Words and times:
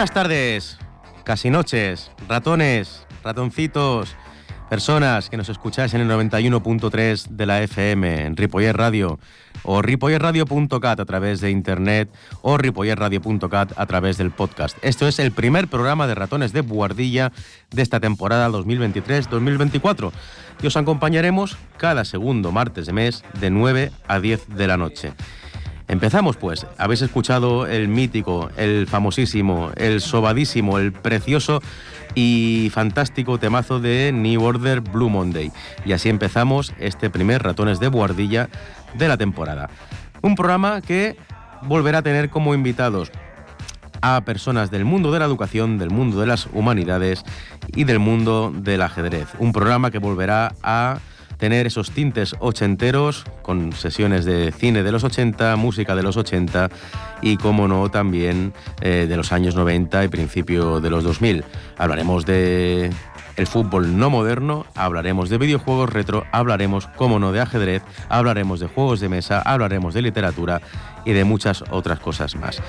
Buenas 0.00 0.14
tardes, 0.14 0.78
casi 1.24 1.50
noches, 1.50 2.10
ratones, 2.26 3.06
ratoncitos, 3.22 4.16
personas 4.70 5.28
que 5.28 5.36
nos 5.36 5.50
escucháis 5.50 5.92
en 5.92 6.00
el 6.00 6.08
91.3 6.08 7.26
de 7.26 7.44
la 7.44 7.62
FM, 7.62 8.24
en 8.24 8.34
Ripoller 8.34 8.74
Radio, 8.74 9.18
o 9.62 9.82
ripollerradio.cat 9.82 11.00
a 11.00 11.04
través 11.04 11.42
de 11.42 11.50
internet, 11.50 12.08
o 12.40 12.56
ripollerradio.cat 12.56 13.72
a 13.76 13.84
través 13.84 14.16
del 14.16 14.30
podcast. 14.30 14.78
Esto 14.80 15.06
es 15.06 15.18
el 15.18 15.32
primer 15.32 15.68
programa 15.68 16.06
de 16.06 16.14
ratones 16.14 16.54
de 16.54 16.62
buhardilla 16.62 17.30
de 17.70 17.82
esta 17.82 18.00
temporada 18.00 18.48
2023-2024 18.48 20.12
y 20.62 20.66
os 20.66 20.78
acompañaremos 20.78 21.58
cada 21.76 22.06
segundo 22.06 22.52
martes 22.52 22.86
de 22.86 22.94
mes 22.94 23.22
de 23.38 23.50
9 23.50 23.92
a 24.08 24.18
10 24.18 24.48
de 24.56 24.66
la 24.66 24.78
noche. 24.78 25.12
Empezamos 25.90 26.36
pues. 26.36 26.68
Habéis 26.78 27.02
escuchado 27.02 27.66
el 27.66 27.88
mítico, 27.88 28.48
el 28.56 28.86
famosísimo, 28.86 29.72
el 29.74 30.00
sobadísimo, 30.00 30.78
el 30.78 30.92
precioso 30.92 31.60
y 32.14 32.70
fantástico 32.72 33.38
temazo 33.38 33.80
de 33.80 34.12
New 34.12 34.40
Order 34.40 34.82
Blue 34.82 35.08
Monday. 35.08 35.50
Y 35.84 35.90
así 35.92 36.08
empezamos 36.08 36.72
este 36.78 37.10
primer 37.10 37.42
Ratones 37.42 37.80
de 37.80 37.88
Buhardilla 37.88 38.48
de 38.94 39.08
la 39.08 39.16
temporada. 39.16 39.68
Un 40.22 40.36
programa 40.36 40.80
que 40.80 41.16
volverá 41.62 41.98
a 41.98 42.02
tener 42.02 42.30
como 42.30 42.54
invitados 42.54 43.10
a 44.00 44.20
personas 44.20 44.70
del 44.70 44.84
mundo 44.84 45.10
de 45.10 45.18
la 45.18 45.24
educación, 45.24 45.76
del 45.76 45.90
mundo 45.90 46.20
de 46.20 46.26
las 46.28 46.46
humanidades 46.52 47.24
y 47.74 47.82
del 47.82 47.98
mundo 47.98 48.52
del 48.54 48.82
ajedrez. 48.82 49.26
Un 49.40 49.52
programa 49.52 49.90
que 49.90 49.98
volverá 49.98 50.54
a 50.62 51.00
tener 51.40 51.66
esos 51.66 51.90
tintes 51.90 52.36
ochenteros 52.38 53.24
con 53.42 53.72
sesiones 53.72 54.24
de 54.24 54.52
cine 54.52 54.82
de 54.82 54.92
los 54.92 55.02
80, 55.02 55.56
música 55.56 55.96
de 55.96 56.02
los 56.02 56.16
80 56.16 56.68
y, 57.22 57.38
como 57.38 57.66
no, 57.66 57.90
también 57.90 58.52
eh, 58.82 59.06
de 59.08 59.16
los 59.16 59.32
años 59.32 59.54
90 59.56 60.04
y 60.04 60.08
principio 60.08 60.80
de 60.80 60.90
los 60.90 61.02
2000. 61.02 61.42
Hablaremos 61.78 62.26
de 62.26 62.90
el 63.40 63.46
fútbol 63.46 63.96
no 63.96 64.10
moderno, 64.10 64.66
hablaremos 64.74 65.30
de 65.30 65.38
videojuegos 65.38 65.90
retro, 65.90 66.26
hablaremos, 66.30 66.86
como 66.88 67.18
no, 67.18 67.32
de 67.32 67.40
ajedrez, 67.40 67.82
hablaremos 68.10 68.60
de 68.60 68.66
juegos 68.66 69.00
de 69.00 69.08
mesa, 69.08 69.40
hablaremos 69.40 69.94
de 69.94 70.02
literatura 70.02 70.60
y 71.06 71.12
de 71.12 71.24
muchas 71.24 71.64
otras 71.70 72.00
cosas 72.00 72.36
más. 72.36 72.60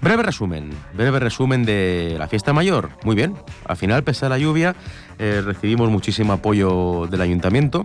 Breve 0.00 0.22
resumen, 0.22 0.70
breve 0.94 1.20
resumen 1.20 1.66
de 1.66 2.16
la 2.18 2.28
fiesta 2.28 2.54
mayor. 2.54 2.88
Muy 3.04 3.14
bien, 3.14 3.34
al 3.66 3.76
final, 3.76 4.04
pese 4.04 4.24
a 4.24 4.30
la 4.30 4.38
lluvia, 4.38 4.74
eh, 5.18 5.42
recibimos 5.44 5.90
muchísimo 5.90 6.32
apoyo 6.32 7.06
del 7.10 7.20
ayuntamiento. 7.20 7.84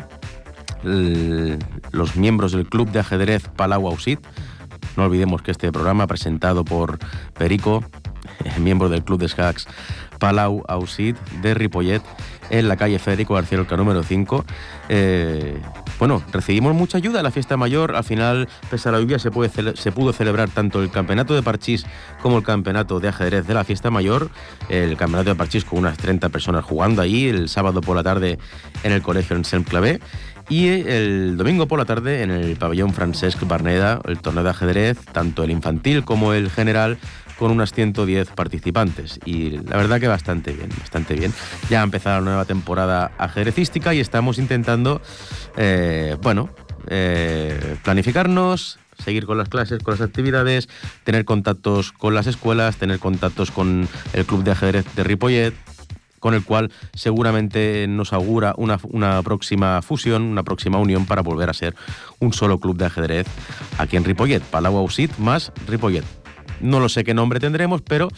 los 0.83 2.15
miembros 2.15 2.53
del 2.53 2.67
club 2.67 2.89
de 2.91 2.99
ajedrez 2.99 3.49
Palau 3.49 3.89
Ausit, 3.89 4.21
no 4.95 5.03
olvidemos 5.03 5.41
que 5.41 5.51
este 5.51 5.69
programa 5.71 6.07
presentado 6.07 6.63
por 6.63 6.97
Perico, 7.37 7.83
miembro 8.59 8.89
del 8.89 9.03
club 9.03 9.19
de 9.19 9.27
Skaks 9.27 9.67
Palau 10.21 10.63
Ausit 10.67 11.17
de 11.41 11.55
Ripollet, 11.55 12.03
en 12.51 12.67
la 12.67 12.77
calle 12.77 12.99
Federico 12.99 13.33
García 13.33 13.57
Lorca 13.57 13.75
número 13.75 14.03
5. 14.03 14.45
Eh, 14.89 15.59
bueno, 15.97 16.21
recibimos 16.31 16.75
mucha 16.75 16.97
ayuda 16.97 17.21
a 17.21 17.23
la 17.23 17.31
fiesta 17.31 17.57
mayor. 17.57 17.95
Al 17.95 18.03
final, 18.03 18.47
pese 18.69 18.89
a 18.89 18.91
la 18.91 18.99
lluvia, 18.99 19.17
se, 19.17 19.31
puede 19.31 19.75
se 19.75 19.91
pudo 19.91 20.13
celebrar 20.13 20.49
tanto 20.49 20.81
el 20.83 20.91
campeonato 20.91 21.33
de 21.33 21.41
parchís 21.41 21.85
como 22.21 22.37
el 22.37 22.43
campeonato 22.43 22.99
de 22.99 23.07
ajedrez 23.07 23.47
de 23.47 23.53
la 23.55 23.63
fiesta 23.63 23.89
mayor. 23.89 24.29
El 24.69 24.95
campeonato 24.95 25.31
de 25.31 25.35
parchís 25.35 25.65
con 25.65 25.79
unas 25.79 25.97
30 25.97 26.29
personas 26.29 26.65
jugando 26.65 27.01
ahí, 27.01 27.27
el 27.27 27.49
sábado 27.49 27.81
por 27.81 27.95
la 27.95 28.03
tarde 28.03 28.37
en 28.83 28.91
el 28.91 29.01
colegio 29.01 29.35
en 29.35 29.43
Saint 29.43 29.67
Clavé. 29.67 29.99
Y 30.49 30.67
el 30.67 31.37
domingo 31.37 31.67
por 31.67 31.79
la 31.79 31.85
tarde 31.85 32.23
en 32.23 32.29
el 32.29 32.57
pabellón 32.57 32.93
Francesc 32.93 33.41
Barneda, 33.47 34.01
el 34.05 34.19
torneo 34.19 34.43
de 34.43 34.49
ajedrez, 34.49 34.97
tanto 35.13 35.43
el 35.43 35.51
infantil 35.51 36.03
como 36.03 36.33
el 36.33 36.49
general, 36.49 36.97
con 37.41 37.49
unas 37.49 37.73
110 37.73 38.29
participantes. 38.33 39.19
Y 39.25 39.49
la 39.49 39.75
verdad 39.75 39.99
que 39.99 40.07
bastante 40.07 40.51
bien, 40.53 40.69
bastante 40.79 41.15
bien. 41.15 41.33
Ya 41.71 41.81
ha 41.81 41.83
empezado 41.83 42.19
la 42.19 42.25
nueva 42.25 42.45
temporada 42.45 43.13
ajedrecística 43.17 43.95
y 43.95 43.99
estamos 43.99 44.37
intentando, 44.37 45.01
eh, 45.57 46.17
bueno, 46.21 46.51
eh, 46.85 47.77
planificarnos, 47.83 48.77
seguir 49.03 49.25
con 49.25 49.39
las 49.39 49.49
clases, 49.49 49.81
con 49.81 49.95
las 49.95 50.01
actividades, 50.01 50.69
tener 51.03 51.25
contactos 51.25 51.91
con 51.91 52.13
las 52.13 52.27
escuelas, 52.27 52.77
tener 52.77 52.99
contactos 52.99 53.49
con 53.49 53.89
el 54.13 54.25
club 54.27 54.43
de 54.43 54.51
ajedrez 54.51 54.85
de 54.93 55.03
Ripollet, 55.03 55.55
con 56.19 56.35
el 56.35 56.43
cual 56.43 56.71
seguramente 56.93 57.87
nos 57.89 58.13
augura 58.13 58.53
una, 58.55 58.79
una, 58.83 59.23
próxima 59.23 59.81
fusión, 59.81 60.21
una 60.21 60.43
próxima 60.43 60.77
unión 60.77 61.07
para 61.07 61.23
volver 61.23 61.49
a 61.49 61.55
ser 61.55 61.73
un 62.19 62.33
solo 62.33 62.59
club 62.59 62.77
de 62.77 62.85
ajedrez 62.85 63.25
aquí 63.79 63.97
en 63.97 64.03
Ripollet, 64.03 64.43
Palau 64.43 64.77
Ausit 64.77 65.17
más 65.17 65.51
Ripollet. 65.65 66.05
No 66.61 66.79
lo 66.79 66.89
sé 66.89 67.03
qué 67.03 67.13
nombre 67.13 67.39
tendremos, 67.39 67.81
pero 67.81 68.09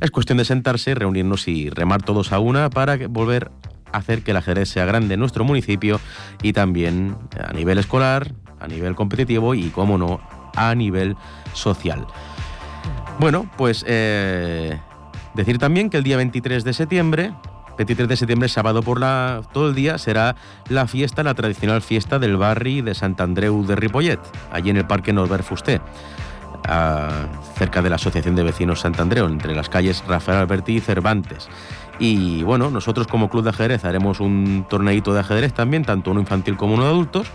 es 0.00 0.10
cuestión 0.10 0.38
de 0.38 0.44
sentarse, 0.44 0.94
reunirnos 0.94 1.48
y 1.48 1.70
remar 1.70 2.02
todos 2.02 2.32
a 2.32 2.38
una 2.38 2.70
para 2.70 2.96
volver 3.08 3.50
a 3.92 3.98
hacer 3.98 4.22
que 4.22 4.32
el 4.32 4.36
ajedrez 4.36 4.68
sea 4.68 4.84
grande 4.84 5.14
en 5.14 5.20
nuestro 5.20 5.44
municipio 5.44 6.00
y 6.42 6.52
también 6.52 7.16
a 7.42 7.52
nivel 7.52 7.78
escolar, 7.78 8.34
a 8.60 8.68
nivel 8.68 8.94
competitivo 8.94 9.54
y, 9.54 9.70
como 9.70 9.98
no, 9.98 10.20
a 10.54 10.74
nivel 10.74 11.16
social. 11.52 12.06
Bueno, 13.18 13.50
pues 13.56 13.84
eh, 13.86 14.78
decir 15.34 15.58
también 15.58 15.90
que 15.90 15.96
el 15.96 16.04
día 16.04 16.16
23 16.16 16.64
de 16.64 16.72
septiembre 16.72 17.32
23 17.78 18.08
de 18.08 18.16
septiembre, 18.16 18.48
sábado 18.48 18.82
por 18.82 18.98
la, 18.98 19.42
todo 19.52 19.68
el 19.68 19.74
día, 19.76 19.98
será 19.98 20.34
la 20.68 20.88
fiesta, 20.88 21.22
la 21.22 21.34
tradicional 21.34 21.80
fiesta 21.80 22.18
del 22.18 22.36
barrio 22.36 22.82
de 22.82 22.94
Sant 22.94 23.20
Andreu 23.20 23.64
de 23.64 23.76
Ripollet, 23.76 24.18
allí 24.50 24.70
en 24.70 24.78
el 24.78 24.86
Parque 24.86 25.12
Norbert 25.12 25.44
Fusté 25.44 25.80
cerca 27.54 27.82
de 27.82 27.90
la 27.90 27.96
Asociación 27.96 28.34
de 28.34 28.42
Vecinos 28.42 28.80
Sant 28.80 28.98
Andreu, 29.00 29.26
entre 29.26 29.54
las 29.54 29.68
calles 29.68 30.04
Rafael 30.06 30.38
Alberti 30.38 30.76
y 30.76 30.80
Cervantes. 30.80 31.48
Y 31.98 32.42
bueno, 32.44 32.70
nosotros 32.70 33.06
como 33.06 33.28
club 33.28 33.42
de 33.44 33.50
ajedrez 33.50 33.84
haremos 33.84 34.20
un 34.20 34.64
torneito 34.68 35.12
de 35.12 35.20
ajedrez 35.20 35.52
también, 35.52 35.84
tanto 35.84 36.10
uno 36.10 36.20
infantil 36.20 36.56
como 36.56 36.74
uno 36.74 36.84
de 36.84 36.90
adultos. 36.90 37.28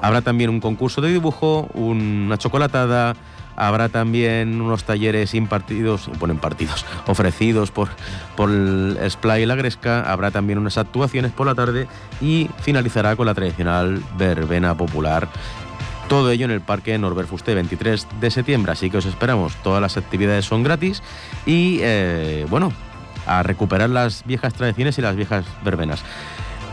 Habrá 0.00 0.22
también 0.22 0.48
un 0.50 0.60
concurso 0.60 1.02
de 1.02 1.12
dibujo, 1.12 1.68
una 1.74 2.38
chocolatada, 2.38 3.14
habrá 3.56 3.90
también 3.90 4.58
unos 4.60 4.84
talleres 4.84 5.34
impartidos, 5.34 6.10
ponen 6.18 6.38
partidos, 6.38 6.86
ofrecidos 7.06 7.70
por, 7.70 7.88
por 8.36 8.48
el 8.48 8.96
Splay 9.10 9.42
y 9.42 9.46
la 9.46 9.54
Gresca, 9.54 10.10
habrá 10.10 10.30
también 10.30 10.58
unas 10.58 10.78
actuaciones 10.78 11.32
por 11.32 11.46
la 11.46 11.54
tarde 11.54 11.86
y 12.22 12.48
finalizará 12.62 13.16
con 13.16 13.26
la 13.26 13.34
tradicional 13.34 14.02
verbena 14.16 14.74
popular 14.74 15.28
todo 16.10 16.32
ello 16.32 16.44
en 16.44 16.50
el 16.50 16.60
Parque 16.60 16.98
Norbert 16.98 17.28
Fusté, 17.28 17.54
23 17.54 18.04
de 18.20 18.30
septiembre, 18.32 18.72
así 18.72 18.90
que 18.90 18.96
os 18.96 19.06
esperamos. 19.06 19.54
Todas 19.62 19.80
las 19.80 19.96
actividades 19.96 20.44
son 20.44 20.64
gratis 20.64 21.04
y, 21.46 21.78
eh, 21.82 22.46
bueno, 22.50 22.72
a 23.28 23.44
recuperar 23.44 23.90
las 23.90 24.24
viejas 24.26 24.52
tradiciones 24.52 24.98
y 24.98 25.02
las 25.02 25.14
viejas 25.14 25.44
verbenas. 25.64 26.02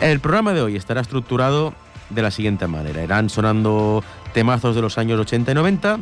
El 0.02 0.20
programa 0.22 0.54
de 0.54 0.64
hoy 0.64 0.76
estará 0.76 1.02
estructurado 1.02 1.76
de 2.10 2.24
la 2.24 2.32
siguiente 2.32 2.66
manera. 2.66 3.04
Irán 3.04 3.30
sonando 3.30 4.04
temazos 4.34 4.76
de 4.76 4.82
los 4.82 4.98
años 4.98 5.20
80 5.20 5.52
y 5.52 5.54
90 5.54 6.00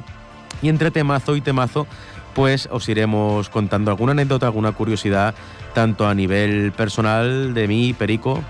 y 0.61 0.69
entre 0.69 0.89
temazo 0.89 1.35
y 1.35 1.41
temazo 1.41 1.87
pues 2.35 2.69
os 2.71 2.87
iremos 2.87 3.49
contando 3.49 3.91
alguna 3.91 4.13
anécdota, 4.13 4.45
alguna 4.45 4.71
curiosidad, 4.71 5.35
tanto 5.73 6.07
a 6.07 6.13
nivel 6.13 6.71
personal 6.71 7.53
de 7.53 7.67
mí, 7.67 7.93
Perico, 7.93 8.41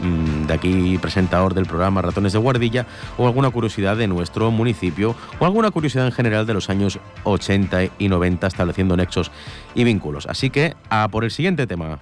de 0.00 0.52
aquí 0.54 0.98
presentador 0.98 1.54
del 1.54 1.66
programa 1.66 2.02
Ratones 2.02 2.32
de 2.32 2.38
Guardilla, 2.38 2.86
o 3.16 3.26
alguna 3.26 3.50
curiosidad 3.50 3.96
de 3.96 4.06
nuestro 4.06 4.50
municipio, 4.50 5.14
o 5.38 5.46
alguna 5.46 5.70
curiosidad 5.70 6.06
en 6.06 6.12
general 6.12 6.46
de 6.46 6.54
los 6.54 6.70
años 6.70 6.98
80 7.24 7.84
y 7.98 8.08
90, 8.08 8.46
estableciendo 8.46 8.96
nexos 8.96 9.30
y 9.74 9.84
vínculos. 9.84 10.26
Así 10.26 10.50
que, 10.50 10.74
a 10.90 11.08
por 11.08 11.24
el 11.24 11.30
siguiente 11.30 11.66
tema. 11.66 11.98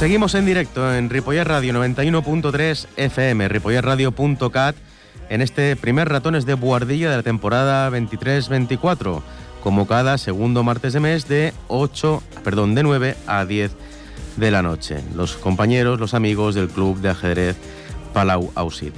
Seguimos 0.00 0.34
en 0.34 0.46
directo 0.46 0.94
en 0.94 1.10
Ripollet 1.10 1.44
Radio 1.44 1.74
91.3 1.74 2.86
FM, 2.96 3.48
ripolletradio.cat, 3.48 4.74
en 5.28 5.42
este 5.42 5.76
primer 5.76 6.08
Ratones 6.08 6.46
de 6.46 6.54
Buardilla 6.54 7.10
de 7.10 7.18
la 7.18 7.22
temporada 7.22 7.90
23-24, 7.90 9.20
como 9.62 9.86
cada 9.86 10.16
segundo 10.16 10.62
martes 10.62 10.94
de 10.94 11.00
mes 11.00 11.28
de 11.28 11.52
8, 11.68 12.22
perdón, 12.42 12.74
de 12.74 12.82
9 12.82 13.14
a 13.26 13.44
10 13.44 13.72
de 14.38 14.50
la 14.50 14.62
noche. 14.62 15.04
Los 15.14 15.36
compañeros, 15.36 16.00
los 16.00 16.14
amigos 16.14 16.54
del 16.54 16.70
club 16.70 16.98
de 17.02 17.10
ajedrez 17.10 17.56
Palau 18.14 18.52
Ausid. 18.54 18.94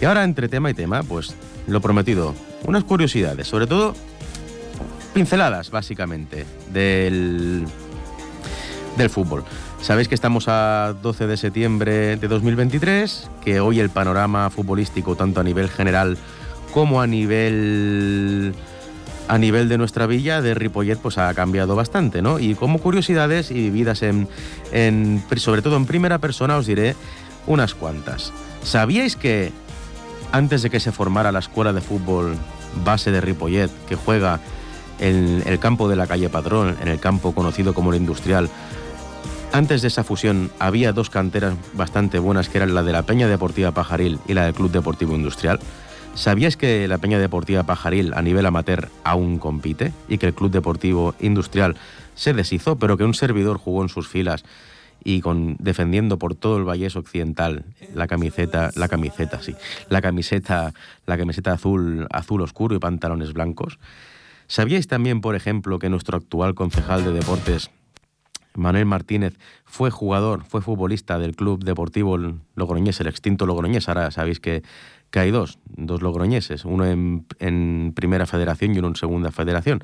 Y 0.00 0.06
ahora 0.06 0.24
entre 0.24 0.48
tema 0.48 0.70
y 0.70 0.74
tema, 0.74 1.02
pues 1.02 1.34
lo 1.66 1.82
prometido, 1.82 2.34
unas 2.64 2.84
curiosidades, 2.84 3.46
sobre 3.46 3.66
todo 3.66 3.94
pinceladas 5.12 5.70
básicamente 5.70 6.46
del 6.72 7.66
del 8.96 9.10
fútbol. 9.10 9.44
Sabéis 9.80 10.08
que 10.08 10.14
estamos 10.14 10.48
a 10.48 10.94
12 11.02 11.26
de 11.26 11.36
septiembre 11.36 12.16
de 12.16 12.28
2023, 12.28 13.30
que 13.42 13.60
hoy 13.60 13.80
el 13.80 13.90
panorama 13.90 14.50
futbolístico, 14.50 15.16
tanto 15.16 15.40
a 15.40 15.44
nivel 15.44 15.68
general 15.70 16.18
como 16.72 17.00
a 17.00 17.06
nivel 17.06 18.54
a 19.28 19.38
nivel 19.38 19.68
de 19.68 19.78
nuestra 19.78 20.06
villa 20.06 20.40
de 20.42 20.54
Ripollet, 20.54 20.98
pues 20.98 21.18
ha 21.18 21.32
cambiado 21.34 21.76
bastante, 21.76 22.22
¿no? 22.22 22.38
Y 22.38 22.54
como 22.54 22.80
curiosidades 22.80 23.50
y 23.50 23.54
vividas 23.54 24.02
en, 24.02 24.28
en 24.72 25.22
sobre 25.36 25.62
todo 25.62 25.76
en 25.76 25.86
primera 25.86 26.18
persona, 26.18 26.56
os 26.56 26.66
diré 26.66 26.96
unas 27.46 27.74
cuantas. 27.74 28.32
¿Sabíais 28.62 29.16
que 29.16 29.52
antes 30.32 30.62
de 30.62 30.70
que 30.70 30.80
se 30.80 30.92
formara 30.92 31.32
la 31.32 31.38
escuela 31.38 31.72
de 31.72 31.80
fútbol 31.80 32.36
base 32.84 33.10
de 33.10 33.20
Ripollet, 33.20 33.70
que 33.86 33.96
juega 33.96 34.40
en 34.98 35.42
el 35.46 35.58
campo 35.58 35.88
de 35.88 35.96
la 35.96 36.06
calle 36.06 36.28
Padrón, 36.28 36.76
en 36.82 36.88
el 36.88 36.98
campo 37.00 37.32
conocido 37.32 37.74
como 37.74 37.92
el 37.92 38.00
Industrial, 38.00 38.48
antes 39.58 39.82
de 39.82 39.88
esa 39.88 40.04
fusión 40.04 40.52
había 40.60 40.92
dos 40.92 41.10
canteras 41.10 41.56
bastante 41.74 42.20
buenas, 42.20 42.48
que 42.48 42.58
eran 42.58 42.74
la 42.74 42.84
de 42.84 42.92
la 42.92 43.02
Peña 43.02 43.26
Deportiva 43.26 43.72
Pajaril 43.72 44.20
y 44.28 44.34
la 44.34 44.44
del 44.44 44.54
Club 44.54 44.70
Deportivo 44.70 45.16
Industrial. 45.16 45.58
¿Sabíais 46.14 46.56
que 46.56 46.86
la 46.86 46.98
Peña 46.98 47.18
Deportiva 47.18 47.64
Pajaril 47.64 48.14
a 48.14 48.22
nivel 48.22 48.46
amateur 48.46 48.88
aún 49.02 49.38
compite 49.38 49.92
y 50.08 50.18
que 50.18 50.26
el 50.26 50.34
Club 50.34 50.52
Deportivo 50.52 51.16
Industrial 51.18 51.74
se 52.14 52.34
deshizo, 52.34 52.76
pero 52.76 52.96
que 52.96 53.02
un 53.02 53.14
servidor 53.14 53.58
jugó 53.58 53.82
en 53.82 53.88
sus 53.88 54.06
filas 54.06 54.44
y 55.02 55.22
defendiendo 55.58 56.20
por 56.20 56.36
todo 56.36 56.56
el 56.56 56.64
Vallés 56.64 56.94
Occidental 56.94 57.64
la 57.94 58.06
camiseta, 58.06 58.70
la 58.76 58.86
camiseta, 58.86 59.42
sí, 59.42 59.56
la 59.88 60.00
camiseta, 60.00 60.72
la 61.04 61.18
camiseta 61.18 61.52
azul, 61.52 62.06
azul 62.12 62.42
oscuro 62.42 62.76
y 62.76 62.78
pantalones 62.78 63.32
blancos? 63.32 63.80
¿Sabíais 64.46 64.86
también, 64.86 65.20
por 65.20 65.34
ejemplo, 65.34 65.80
que 65.80 65.90
nuestro 65.90 66.16
actual 66.16 66.54
concejal 66.54 67.04
de 67.04 67.12
deportes 67.12 67.70
Manuel 68.54 68.86
Martínez 68.86 69.38
fue 69.64 69.90
jugador, 69.90 70.44
fue 70.44 70.62
futbolista 70.62 71.18
del 71.18 71.36
Club 71.36 71.64
Deportivo 71.64 72.18
Logroñés, 72.54 73.00
el 73.00 73.06
extinto 73.06 73.46
Logroñés. 73.46 73.88
Ahora 73.88 74.10
sabéis 74.10 74.40
que, 74.40 74.62
que 75.10 75.20
hay 75.20 75.30
dos, 75.30 75.58
dos 75.66 76.02
logroñeses, 76.02 76.64
uno 76.64 76.86
en, 76.86 77.26
en, 77.38 77.92
Primera 77.94 78.26
Federación 78.26 78.74
y 78.74 78.78
uno 78.78 78.88
en 78.88 78.96
Segunda 78.96 79.30
Federación. 79.30 79.82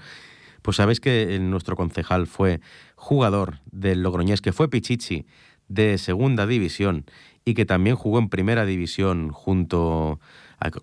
Pues 0.62 0.78
sabéis 0.78 1.00
que 1.00 1.38
nuestro 1.40 1.76
concejal 1.76 2.26
fue 2.26 2.60
jugador 2.96 3.60
del 3.70 4.02
Logroñés, 4.02 4.40
que 4.40 4.52
fue 4.52 4.70
Pichichi 4.70 5.26
de 5.68 5.98
Segunda 5.98 6.46
División 6.46 7.04
y 7.44 7.54
que 7.54 7.66
también 7.66 7.96
jugó 7.96 8.18
en 8.18 8.28
Primera 8.28 8.64
División 8.64 9.30
junto 9.30 10.20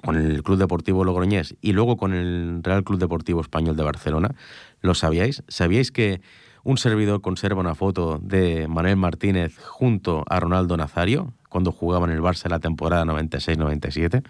con 0.03 0.15
el 0.15 0.43
Club 0.43 0.59
Deportivo 0.59 1.03
Logroñés 1.03 1.55
y 1.61 1.73
luego 1.73 1.97
con 1.97 2.13
el 2.13 2.59
Real 2.61 2.83
Club 2.83 2.99
Deportivo 2.99 3.41
Español 3.41 3.75
de 3.75 3.83
Barcelona. 3.83 4.35
¿Lo 4.81 4.93
sabíais? 4.93 5.43
¿Sabíais 5.47 5.91
que 5.91 6.21
un 6.63 6.77
servidor 6.77 7.21
conserva 7.21 7.61
una 7.61 7.75
foto 7.75 8.19
de 8.21 8.67
Manuel 8.67 8.97
Martínez 8.97 9.57
junto 9.63 10.23
a 10.29 10.39
Ronaldo 10.39 10.77
Nazario 10.77 11.33
cuando 11.49 11.71
jugaba 11.71 12.05
en 12.05 12.13
el 12.13 12.21
Barça 12.21 12.49
la 12.49 12.59
temporada 12.59 13.03
96-97. 13.05 14.23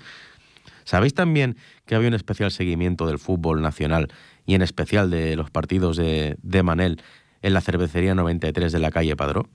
¿Sabéis 0.84 1.14
también 1.14 1.58
que 1.86 1.96
había 1.96 2.08
un 2.08 2.14
especial 2.14 2.52
seguimiento 2.52 3.06
del 3.06 3.20
fútbol 3.20 3.62
nacional 3.62 4.08
y 4.46 4.56
en 4.56 4.62
especial 4.62 5.12
de 5.12 5.36
los 5.36 5.52
partidos 5.52 5.98
de, 5.98 6.38
de 6.42 6.64
Manel 6.64 7.02
en 7.42 7.54
la 7.54 7.62
cervecería 7.62 8.16
93 8.16 8.72
de 8.72 8.80
la 8.80 8.92
calle 8.92 9.16
Padró? 9.16 9.50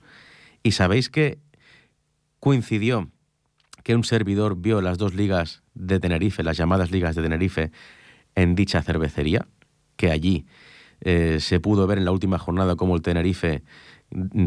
¿Y 0.63 0.71
sabéis 0.71 1.09
que 1.09 1.39
coincidió 2.39 3.09
que 3.83 3.95
un 3.95 4.03
servidor 4.03 4.57
vio 4.57 4.81
las 4.81 4.97
dos 4.97 5.13
ligas 5.13 5.63
de 5.73 5.99
Tenerife, 5.99 6.43
las 6.43 6.57
llamadas 6.57 6.91
ligas 6.91 7.15
de 7.15 7.23
Tenerife, 7.23 7.71
en 8.35 8.55
dicha 8.55 8.81
cervecería? 8.81 9.47
Que 9.95 10.11
allí 10.11 10.45
eh, 11.01 11.37
se 11.39 11.59
pudo 11.59 11.87
ver 11.87 11.97
en 11.97 12.05
la 12.05 12.11
última 12.11 12.37
jornada 12.37 12.75
cómo 12.75 12.95
el 12.95 13.01
Tenerife 13.01 13.63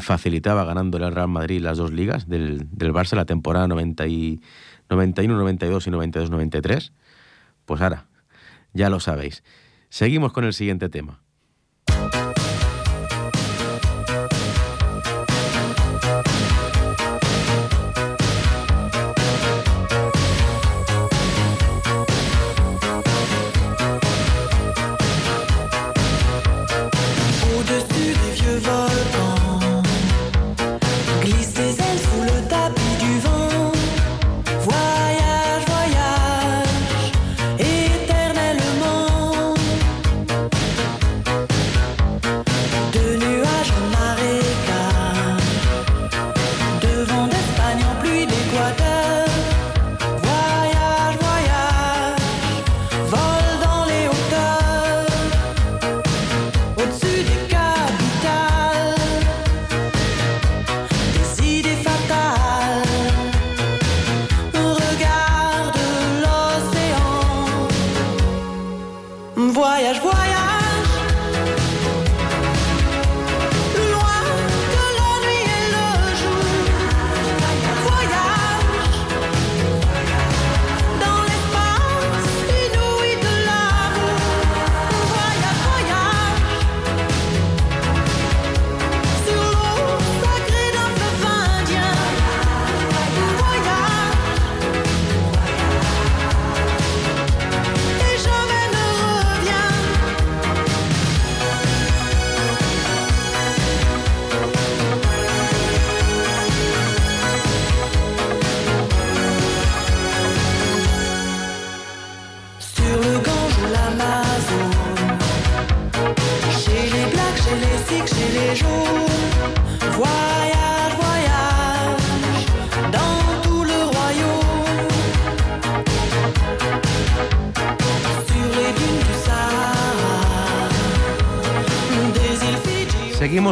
facilitaba 0.00 0.64
ganándole 0.64 1.04
al 1.04 1.14
Real 1.14 1.28
Madrid 1.28 1.61
las 1.61 1.76
dos 1.76 1.92
ligas 1.92 2.28
del, 2.28 2.66
del 2.73 2.92
Barça 2.92 3.14
la 3.14 3.26
temporada 3.26 3.69
90 3.69 4.07
y, 4.07 4.40
91, 4.90 5.37
92 5.37 5.87
y 5.87 5.90
92, 5.90 6.30
93. 6.30 6.92
Pues 7.64 7.80
ahora, 7.80 8.07
ya 8.73 8.90
lo 8.90 9.00
sabéis. 9.00 9.42
Seguimos 9.88 10.33
con 10.33 10.45
el 10.45 10.52
siguiente 10.52 10.88
tema. 10.88 11.21
voyage, 69.61 70.00
voyage. 70.00 70.20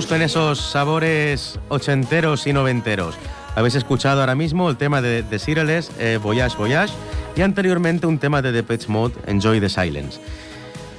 Con 0.08 0.22
esos 0.22 0.58
sabores 0.58 1.60
ochenteros 1.68 2.46
y 2.46 2.54
noventeros. 2.54 3.14
Habéis 3.54 3.74
escuchado 3.74 4.20
ahora 4.20 4.34
mismo 4.34 4.70
el 4.70 4.78
tema 4.78 5.02
de 5.02 5.22
The 5.22 5.38
Cyrillès, 5.38 5.90
eh, 5.98 6.18
Voyage 6.22 6.56
Voyage, 6.56 6.94
y 7.36 7.42
anteriormente 7.42 8.06
un 8.06 8.18
tema 8.18 8.40
de 8.40 8.50
Depeche 8.50 8.88
Mode, 8.88 9.12
Enjoy 9.26 9.60
the 9.60 9.68
Silence. 9.68 10.18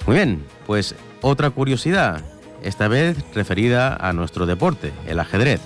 Muy 0.05 0.15
bien, 0.15 0.43
pues 0.67 0.93
otra 1.21 1.49
curiosidad, 1.49 2.21
esta 2.61 2.87
vez 2.87 3.17
referida 3.33 3.95
a 3.95 4.13
nuestro 4.13 4.45
deporte, 4.45 4.93
el 5.07 5.19
ajedrez. 5.19 5.59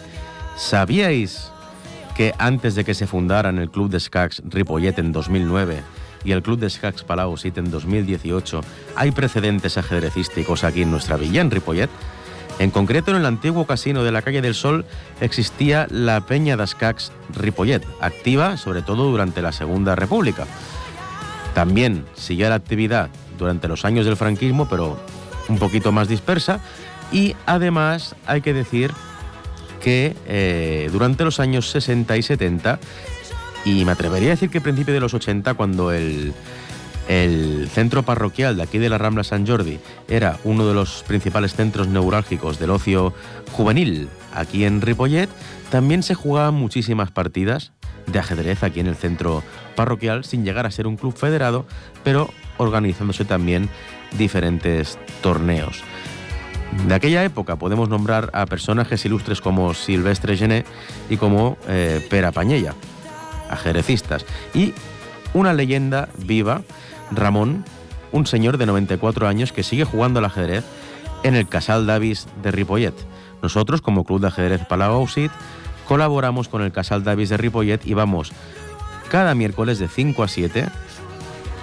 ¿Sabíais 0.56 1.52
que 2.16 2.34
antes 2.38 2.76
de 2.76 2.86
que 2.86 2.94
se 2.94 3.08
fundaran 3.08 3.58
el 3.58 3.70
Club 3.70 3.90
de 3.90 3.98
Escacs 3.98 4.42
Ripollet 4.46 4.98
en 5.00 5.12
2009 5.12 5.82
y 6.24 6.32
el 6.32 6.44
Club 6.44 6.60
de 6.60 6.68
Escacs 6.68 7.04
Palau 7.04 7.36
Sit 7.36 7.58
en 7.58 7.70
2018, 7.70 8.62
hay 8.96 9.12
precedentes 9.12 9.78
ajedrecísticos 9.78 10.64
aquí 10.64 10.84
en 10.84 10.92
nuestra 10.92 11.18
villa, 11.18 11.42
en 11.42 11.52
Ripollet? 11.52 11.90
En 12.60 12.72
concreto, 12.72 13.12
en 13.12 13.18
el 13.18 13.26
antiguo 13.26 13.66
casino 13.66 14.04
de 14.04 14.12
la 14.12 14.22
calle 14.22 14.42
del 14.42 14.56
Sol 14.56 14.86
existía 15.22 15.88
la 15.90 16.22
Peña 16.22 16.56
d'Escacs 16.56 17.12
Ripollet, 17.36 17.84
activa 18.00 18.58
sobre 18.58 18.82
todo 18.82 19.10
durante 19.10 19.42
la 19.42 19.52
Segunda 19.52 19.96
República. 19.96 20.46
También 21.54 22.06
siguió 22.16 22.50
la 22.50 22.56
actividad 22.56 23.10
durante 23.38 23.68
los 23.68 23.86
años 23.86 24.06
del 24.06 24.18
franquismo, 24.18 24.68
pero 24.70 24.98
un 25.50 25.58
poquito 25.58 25.92
más 25.92 26.08
dispersa. 26.08 26.60
Y 27.12 27.36
además 27.46 28.16
hay 28.26 28.42
que 28.42 28.54
decir 28.54 28.92
que 29.82 30.16
eh, 30.26 30.90
durante 30.92 31.24
los 31.24 31.40
años 31.40 31.70
60 31.70 32.18
y 32.18 32.24
70, 32.24 32.80
y 33.66 33.86
me 33.86 33.92
atrevería 33.92 34.30
a 34.30 34.32
decir 34.32 34.50
que 34.50 34.60
a 34.60 34.62
principios 34.62 34.94
de 34.94 35.00
los 35.02 35.14
80, 35.14 35.54
cuando 35.56 35.92
el, 35.92 36.34
el 37.08 37.70
centro 37.70 38.04
parroquial 38.04 38.56
de 38.56 38.64
aquí 38.64 38.78
de 38.78 38.90
la 38.90 38.98
Rambla 38.98 39.24
San 39.24 39.46
Jordi 39.46 39.80
era 40.08 40.40
uno 40.44 40.68
de 40.68 40.74
los 40.74 41.04
principales 41.08 41.54
centros 41.54 41.88
neurálgicos 41.88 42.60
del 42.60 42.72
ocio 42.72 43.14
juvenil 43.52 44.10
aquí 44.34 44.66
en 44.66 44.82
Ripollet, 44.82 45.30
también 45.70 46.04
se 46.04 46.16
jugaban 46.16 46.54
muchísimas 46.54 47.12
partidas 47.12 47.72
de 48.08 48.20
ajedrez 48.20 48.64
aquí 48.64 48.80
en 48.80 48.88
el 48.88 48.96
centro 48.96 49.44
parroquial 49.76 50.24
sin 50.24 50.44
llegar 50.44 50.66
a 50.66 50.72
ser 50.72 50.88
un 50.88 50.98
club 50.98 51.16
federado, 51.16 51.66
pero 52.04 52.30
organizándose 52.58 53.26
también 53.26 53.70
diferentes 54.18 54.98
torneos. 55.22 55.84
De 56.88 56.96
aquella 56.96 57.24
época 57.24 57.56
podemos 57.56 57.88
nombrar 57.88 58.30
a 58.34 58.46
personajes 58.46 59.06
ilustres 59.06 59.42
como 59.42 59.74
Silvestre 59.74 60.36
Gené 60.36 60.66
y 61.10 61.18
como 61.18 61.58
eh, 61.68 62.06
Pera 62.10 62.32
Pañella, 62.32 62.74
ajedrecistas, 63.50 64.26
y 64.54 64.74
una 65.34 65.54
leyenda 65.54 66.10
viva, 66.18 66.62
Ramón, 67.16 67.66
un 68.12 68.26
señor 68.28 68.58
de 68.58 68.66
94 68.66 69.28
años 69.28 69.52
que 69.52 69.64
sigue 69.64 69.86
jugando 69.86 70.20
al 70.20 70.26
ajedrez 70.26 70.64
en 71.24 71.36
el 71.36 71.48
Casal 71.48 71.86
Davis 71.86 72.28
de 72.42 72.52
Ripollet. 72.52 72.94
Nosotros, 73.42 73.82
como 73.82 74.06
Club 74.06 74.22
de 74.22 74.28
Ajedrez 74.28 74.66
Palau 74.66 75.08
colaboramos 75.88 76.48
con 76.48 76.62
el 76.62 76.72
Casal 76.72 77.04
Davis 77.04 77.30
de 77.30 77.38
Ripollet 77.38 77.86
y 77.86 77.94
vamos 77.94 78.32
cada 79.10 79.36
miércoles 79.36 79.80
de 79.80 79.88
5 79.88 80.24
a 80.24 80.28
7, 80.28 80.66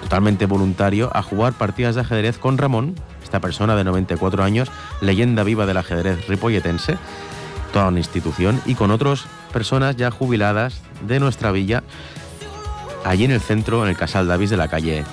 totalmente 0.03 0.47
voluntario, 0.47 1.11
a 1.15 1.23
jugar 1.23 1.53
partidas 1.55 1.95
de 1.95 2.03
ajedrez 2.03 2.39
con 2.39 2.59
Ramón, 2.59 2.95
esta 3.25 3.41
persona 3.41 3.77
de 3.77 3.85
94 3.85 4.45
años, 4.45 4.71
leyenda 5.01 5.43
viva 5.43 5.67
del 5.67 5.77
ajedrez 5.77 6.29
ripolletense, 6.29 6.97
toda 7.73 7.89
una 7.89 7.99
institución, 7.99 8.61
y 8.67 8.75
con 8.75 8.91
otras 8.91 9.25
personas 9.53 9.97
ya 9.97 10.11
jubiladas 10.11 10.81
de 11.07 11.19
nuestra 11.19 11.51
villa, 11.51 11.83
allí 13.05 13.25
en 13.25 13.33
el 13.33 13.41
centro, 13.41 13.83
en 13.83 13.91
el 13.91 13.97
Casal 13.97 14.29
Davis 14.29 14.51
de 14.51 14.57
la 14.57 14.69
calle 14.69 15.05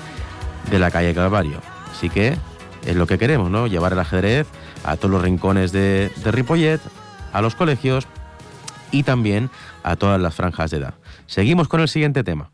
de 0.69 0.79
la 0.79 0.91
calle 0.91 1.13
Calvario. 1.13 1.61
Así 1.91 2.09
que 2.09 2.37
es 2.85 2.95
lo 2.95 3.07
que 3.07 3.17
queremos, 3.17 3.49
¿no? 3.49 3.67
Llevar 3.67 3.93
el 3.93 3.99
ajedrez 3.99 4.47
a 4.83 4.97
todos 4.97 5.11
los 5.11 5.21
rincones 5.21 5.71
de, 5.71 6.11
de 6.23 6.31
Ripollet, 6.31 6.79
a 7.33 7.41
los 7.41 7.55
colegios 7.55 8.07
y 8.91 9.03
también 9.03 9.49
a 9.83 9.95
todas 9.95 10.19
las 10.19 10.35
franjas 10.35 10.71
de 10.71 10.77
edad. 10.77 10.93
Seguimos 11.25 11.67
con 11.67 11.81
el 11.81 11.87
siguiente 11.87 12.23
tema. 12.23 12.51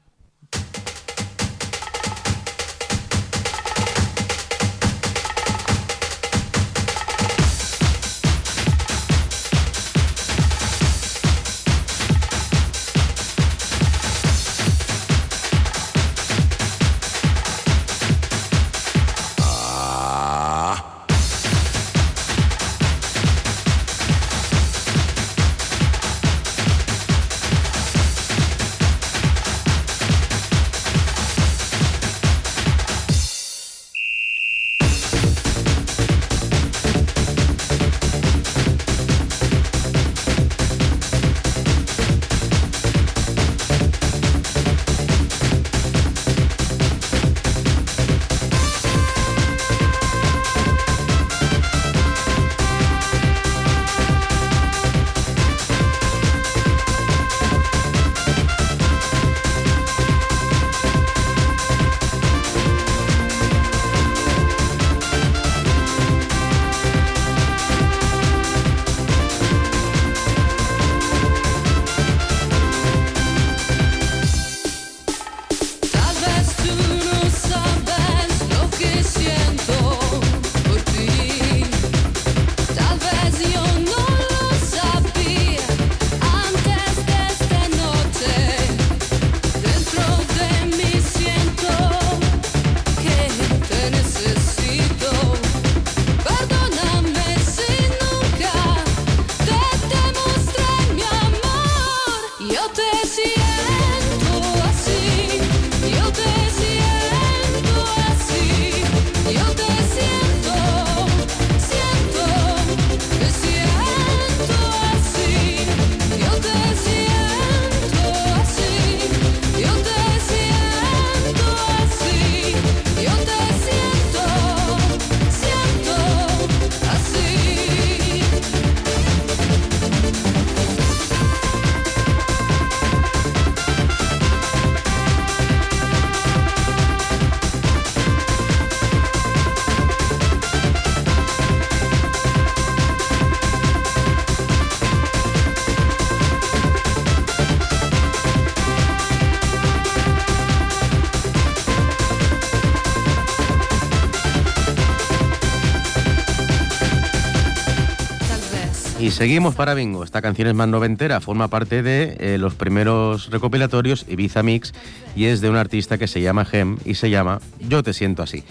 Y 159.03 159.11
seguimos 159.11 159.53
para 159.53 159.73
Bingo. 159.73 160.05
Esta 160.05 160.21
canción 160.21 160.47
es 160.47 160.53
más 160.53 160.69
noventera, 160.69 161.19
forma 161.19 161.49
parte 161.49 161.83
de 161.83 162.15
eh, 162.21 162.37
los 162.37 162.55
primeros 162.55 163.29
recopilatorios 163.31 164.05
Ibiza 164.07 164.43
Mix 164.43 164.71
y 165.13 165.25
es 165.25 165.41
de 165.41 165.49
un 165.49 165.57
artista 165.57 165.97
que 165.97 166.07
se 166.07 166.21
llama 166.21 166.45
Gem 166.45 166.77
y 166.85 166.95
se 166.95 167.09
llama 167.09 167.41
Yo 167.59 167.83
te 167.83 167.91
siento 167.91 168.23
así. 168.23 168.45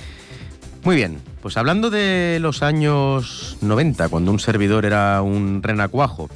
Muy 0.85 0.95
bien, 0.95 1.23
pues 1.41 1.57
hablando 1.57 1.89
de 1.89 2.37
los 2.39 2.63
años 2.63 3.57
90, 3.63 4.11
cuando 4.11 4.31
un 4.31 4.39
servidor 4.39 4.85
era 4.85 5.23
un 5.23 5.63
renacuajo, 5.63 6.29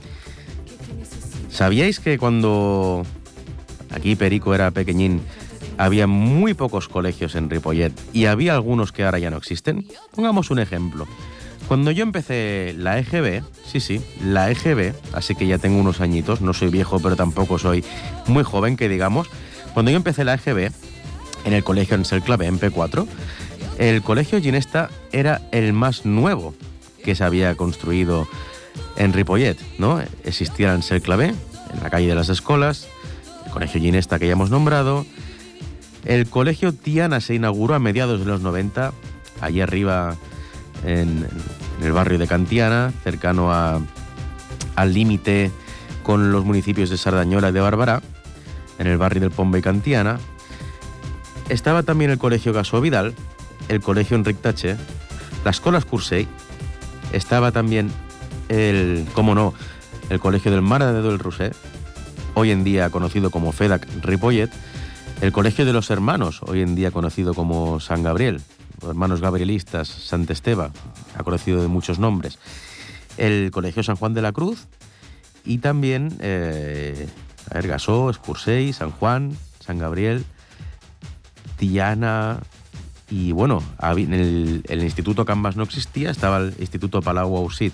¿sabíais 1.50 2.00
que 2.00 2.16
cuando 2.16 3.04
aquí 3.90 4.16
Perico 4.16 4.54
era 4.54 4.70
pequeñín 4.70 5.20
había 5.76 6.06
muy 6.06 6.54
pocos 6.54 6.88
colegios 6.88 7.34
en 7.34 7.50
Ripollet 7.50 7.92
y 8.14 8.24
había 8.24 8.54
algunos 8.54 8.92
que 8.92 9.04
ahora 9.04 9.18
ya 9.18 9.28
no 9.28 9.36
existen? 9.36 9.86
Pongamos 10.14 10.50
un 10.50 10.58
ejemplo. 10.58 11.06
Cuando 11.68 11.90
yo 11.90 12.04
empecé 12.04 12.74
la 12.78 12.98
EGB, 12.98 13.42
sí, 13.64 13.80
sí, 13.80 14.00
la 14.24 14.50
EGB, 14.50 14.94
así 15.12 15.34
que 15.34 15.48
ya 15.48 15.58
tengo 15.58 15.80
unos 15.80 16.00
añitos, 16.00 16.40
no 16.40 16.54
soy 16.54 16.68
viejo, 16.68 17.00
pero 17.00 17.16
tampoco 17.16 17.58
soy 17.58 17.84
muy 18.26 18.44
joven, 18.44 18.76
que 18.76 18.88
digamos. 18.88 19.28
Cuando 19.74 19.90
yo 19.90 19.96
empecé 19.96 20.24
la 20.24 20.34
EGB, 20.34 20.70
en 21.44 21.52
el 21.52 21.64
colegio 21.64 21.96
Ansel 21.96 22.22
Clave, 22.22 22.46
en 22.46 22.60
P4, 22.60 23.06
el 23.78 24.02
colegio 24.02 24.40
Ginesta 24.40 24.90
era 25.12 25.42
el 25.50 25.72
más 25.72 26.06
nuevo 26.06 26.54
que 27.04 27.14
se 27.14 27.24
había 27.24 27.54
construido 27.56 28.28
en 28.96 29.12
Ripollet, 29.12 29.56
¿no? 29.78 30.00
Existía 30.24 30.72
Ansel 30.72 31.02
Clave, 31.02 31.34
en 31.74 31.82
la 31.82 31.90
calle 31.90 32.06
de 32.06 32.14
las 32.14 32.28
Escolas, 32.28 32.88
el 33.44 33.52
colegio 33.52 33.80
Ginesta 33.80 34.18
que 34.18 34.26
ya 34.26 34.32
hemos 34.32 34.50
nombrado. 34.50 35.04
El 36.04 36.28
colegio 36.28 36.72
Tiana 36.72 37.20
se 37.20 37.34
inauguró 37.34 37.74
a 37.74 37.80
mediados 37.80 38.20
de 38.20 38.26
los 38.26 38.40
90, 38.40 38.92
allí 39.40 39.60
arriba 39.60 40.16
en, 40.84 41.26
el 41.82 41.92
barrio 41.92 42.18
de 42.18 42.26
Cantiana, 42.26 42.92
cercano 43.04 43.50
al 43.50 44.94
límite 44.94 45.50
con 46.02 46.32
los 46.32 46.44
municipios 46.44 46.90
de 46.90 46.96
Sardañola 46.96 47.50
y 47.50 47.52
de 47.52 47.60
Bárbara, 47.60 48.02
en 48.78 48.86
el 48.86 48.98
barrio 48.98 49.20
del 49.20 49.30
Pombe 49.30 49.58
y 49.58 49.62
Cantiana. 49.62 50.18
Estaba 51.48 51.82
también 51.82 52.10
el 52.10 52.18
colegio 52.18 52.52
Gaso 52.52 52.80
Vidal, 52.80 53.14
el 53.68 53.80
colegio 53.80 54.16
Enric 54.16 54.40
Tache, 54.40 54.76
la 55.44 55.50
Escola 55.50 55.80
Cursey, 55.80 56.26
estaba 57.12 57.52
también 57.52 57.90
el, 58.48 59.06
cómo 59.14 59.34
no, 59.34 59.54
el 60.10 60.20
colegio 60.20 60.50
del 60.50 60.62
Mare 60.62 60.86
de 60.86 61.02
del 61.02 61.18
Roser, 61.18 61.54
hoy 62.34 62.50
en 62.50 62.64
día 62.64 62.90
conocido 62.90 63.30
como 63.30 63.52
FEDAC 63.52 63.86
Ripollet, 64.02 64.50
el 65.20 65.32
colegio 65.32 65.64
de 65.64 65.72
los 65.72 65.90
hermanos, 65.90 66.40
hoy 66.42 66.60
en 66.60 66.74
día 66.74 66.90
conocido 66.90 67.34
como 67.34 67.80
San 67.80 68.02
Gabriel, 68.02 68.40
hermanos 68.82 69.20
gabrielistas, 69.20 69.88
Sant 69.88 70.30
Esteba, 70.30 70.70
ha 71.16 71.22
conocido 71.22 71.62
de 71.62 71.68
muchos 71.68 71.98
nombres, 71.98 72.38
el 73.16 73.50
colegio 73.50 73.82
San 73.82 73.96
Juan 73.96 74.14
de 74.14 74.22
la 74.22 74.32
Cruz 74.32 74.66
y 75.44 75.58
también, 75.58 76.16
eh, 76.20 77.08
a 77.50 77.54
ver, 77.54 77.68
Gasó, 77.68 78.10
Escursey, 78.10 78.72
San 78.72 78.90
Juan, 78.90 79.36
San 79.60 79.78
Gabriel, 79.78 80.24
Tiana 81.56 82.40
y 83.08 83.30
bueno, 83.32 83.62
en 83.80 84.12
el, 84.12 84.62
el 84.68 84.82
Instituto 84.82 85.24
Canvas 85.24 85.54
no 85.56 85.62
existía, 85.62 86.10
estaba 86.10 86.38
el 86.38 86.54
Instituto 86.58 87.00
Palau 87.02 87.36
Ausit 87.36 87.72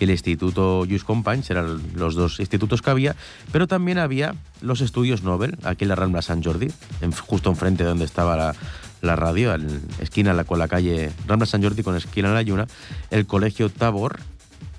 y 0.00 0.04
el 0.04 0.10
Instituto 0.10 0.86
Just 0.90 1.04
Companys, 1.04 1.50
eran 1.50 1.82
los 1.94 2.14
dos 2.14 2.40
institutos 2.40 2.80
que 2.80 2.88
había, 2.88 3.14
pero 3.52 3.66
también 3.68 3.98
había 3.98 4.34
los 4.62 4.80
estudios 4.80 5.22
Nobel, 5.22 5.58
aquí 5.64 5.84
en 5.84 5.90
la 5.90 5.96
Rambla 5.96 6.22
San 6.22 6.42
Jordi, 6.42 6.68
en- 7.02 7.12
justo 7.12 7.50
enfrente 7.50 7.82
de 7.82 7.90
donde 7.90 8.06
estaba 8.06 8.36
la, 8.36 8.54
la 9.00 9.16
radio, 9.16 9.54
en 9.54 9.80
esquina 10.00 10.44
con 10.44 10.58
la 10.58 10.68
calle 10.68 11.10
Rambla 11.26 11.46
San 11.46 11.62
Jordi 11.62 11.82
con 11.82 11.96
esquina 11.96 12.32
La 12.32 12.42
Lluna, 12.42 12.66
el 13.10 13.26
Colegio 13.26 13.70
Tabor, 13.70 14.18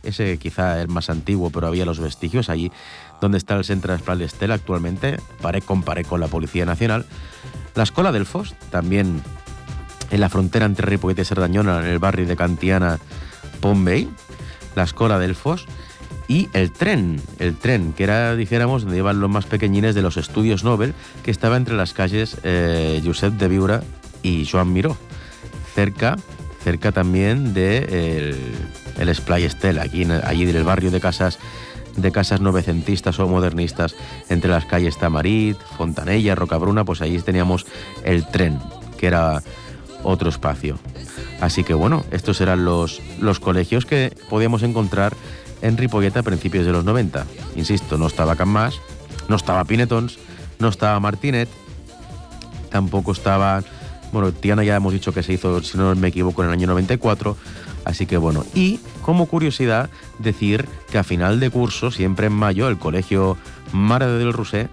ese 0.04 0.38
quizá 0.38 0.82
el 0.82 0.88
más 0.88 1.10
antiguo, 1.10 1.50
pero 1.50 1.68
había 1.68 1.86
los 1.86 2.00
vestigios 2.00 2.50
allí 2.50 2.72
donde 3.20 3.38
está 3.38 3.56
el 3.56 3.64
Centro 3.64 3.96
de 3.96 4.26
Estela 4.26 4.56
actualmente, 4.56 5.18
paré 5.42 5.62
con 5.62 5.84
paré 5.84 6.04
con 6.04 6.20
la 6.20 6.28
Policía 6.28 6.66
Nacional. 6.66 7.06
La 7.76 7.84
Escola 7.84 8.12
del 8.12 8.26
Fos, 8.26 8.56
también 8.72 9.22
en 10.10 10.20
la 10.20 10.28
frontera 10.28 10.66
entre 10.66 10.88
Ripollet 10.88 11.20
y 11.20 11.26
Cerdañona, 11.26 11.80
en 11.80 11.86
el 11.86 12.00
barrio 12.00 12.26
de 12.26 12.36
Cantiana, 12.36 13.00
Pombey, 13.62 14.10
la 14.76 14.84
Escola 14.84 15.20
del 15.20 15.36
Fos, 15.36 15.68
y 16.28 16.50
el 16.54 16.72
tren, 16.72 17.22
el 17.40 17.56
tren, 17.56 17.94
que 17.94 18.04
era, 18.04 18.36
dijéramos, 18.36 18.84
donde 18.84 18.98
iban 18.98 19.20
los 19.20 19.30
más 19.30 19.46
pequeñines 19.46 19.96
de 19.96 20.02
los 20.02 20.18
estudios 20.18 20.64
Nobel, 20.64 20.94
que 21.24 21.32
estaba 21.32 21.58
entre 21.58 21.76
las 21.76 21.94
calles 21.94 22.38
eh, 22.44 23.02
Josep 23.06 23.34
de 23.34 23.48
Viura 23.48 23.84
y 24.24 24.46
Joan 24.46 24.74
Miró, 24.74 24.98
cerca, 25.74 26.18
cerca 26.64 26.92
también 26.92 27.54
de 27.54 27.78
el, 27.78 28.36
el 29.00 29.10
Esplai 29.10 29.44
Estela, 29.44 29.84
aquí 29.84 30.04
en, 30.04 30.12
allí 30.12 30.44
en 30.44 30.56
el 30.56 30.64
barrio 30.64 30.92
de 30.92 31.00
casas 31.00 31.40
de 31.96 32.12
casas 32.12 32.40
novecentistas 32.40 33.20
o 33.20 33.28
modernistas 33.28 33.96
entre 34.30 34.50
las 34.50 34.66
calles 34.66 34.98
Tamarit, 34.98 35.58
Fontanella, 35.78 36.36
Rocabruna, 36.36 36.86
pues 36.86 37.02
allí 37.02 37.20
teníamos 37.20 37.66
el 38.04 38.26
tren, 38.28 38.60
que 38.98 39.08
era 39.08 39.44
otro 40.04 40.30
espacio. 40.30 40.80
Así 41.42 41.64
que 41.64 41.74
bueno, 41.74 42.06
estos 42.12 42.40
eran 42.42 42.66
los, 42.66 43.02
los 43.20 43.40
colegios 43.40 43.86
que 43.86 44.16
podíamos 44.30 44.64
encontrar 44.64 45.16
en 45.62 45.78
Ripollet 45.78 46.16
a 46.16 46.24
principios 46.24 46.66
de 46.66 46.72
los 46.72 46.86
90. 46.86 47.26
Insisto, 47.56 47.98
no 47.98 48.08
estaba 48.08 48.36
Can 48.36 48.50
Mas, 48.50 48.80
no 49.28 49.36
estaba 49.36 49.66
Pinetons, 49.66 50.18
no 50.60 50.70
estaba 50.70 51.00
Martinet, 51.00 51.50
tampoco 52.70 53.12
estaba... 53.12 53.64
Bueno, 54.12 54.32
Tiana 54.32 54.64
ya 54.64 54.76
hemos 54.76 54.94
dicho 54.94 55.14
que 55.14 55.24
se 55.24 55.34
hizo, 55.34 55.62
si 55.64 55.78
no 55.78 55.96
me 55.96 56.10
equivoco, 56.10 56.42
en 56.44 56.50
el 56.50 56.54
año 56.54 56.68
94. 56.68 57.38
Así 57.86 58.06
que 58.06 58.18
bueno, 58.18 58.46
y 58.54 58.80
como 59.02 59.26
curiosidad, 59.26 59.90
decir 60.20 60.68
que 60.92 61.00
a 61.00 61.04
final 61.04 61.40
de 61.40 61.50
curso, 61.50 61.90
siempre 61.90 62.28
en 62.28 62.34
mayo, 62.34 62.68
el 62.68 62.78
colegio 62.78 63.38
Mare 63.72 64.06
del 64.08 64.34
Roser 64.34 64.70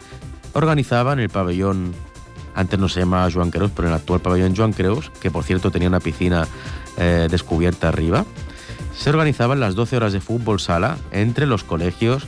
organizaba 0.52 1.12
en 1.14 1.20
el 1.20 1.30
pabellón, 1.30 1.94
antes 2.54 2.78
no 2.78 2.88
se 2.88 3.00
llamaba 3.00 3.30
Joan 3.32 3.50
Creus, 3.50 3.70
pero 3.74 3.88
en 3.88 3.94
el 3.94 4.00
actual 4.00 4.20
pabellón 4.20 4.54
Joan 4.54 4.72
Creus, 4.72 5.10
que 5.20 5.30
por 5.30 5.44
cierto 5.44 5.70
tenía 5.70 5.88
una 5.88 6.00
piscina 6.00 6.46
eh, 6.98 7.28
descubierta 7.30 7.88
arriba, 7.88 8.26
se 8.94 9.10
organizaban 9.10 9.60
las 9.60 9.74
12 9.74 9.96
horas 9.96 10.12
de 10.12 10.20
fútbol 10.20 10.60
sala 10.60 10.98
entre 11.12 11.46
los 11.46 11.64
colegios 11.64 12.26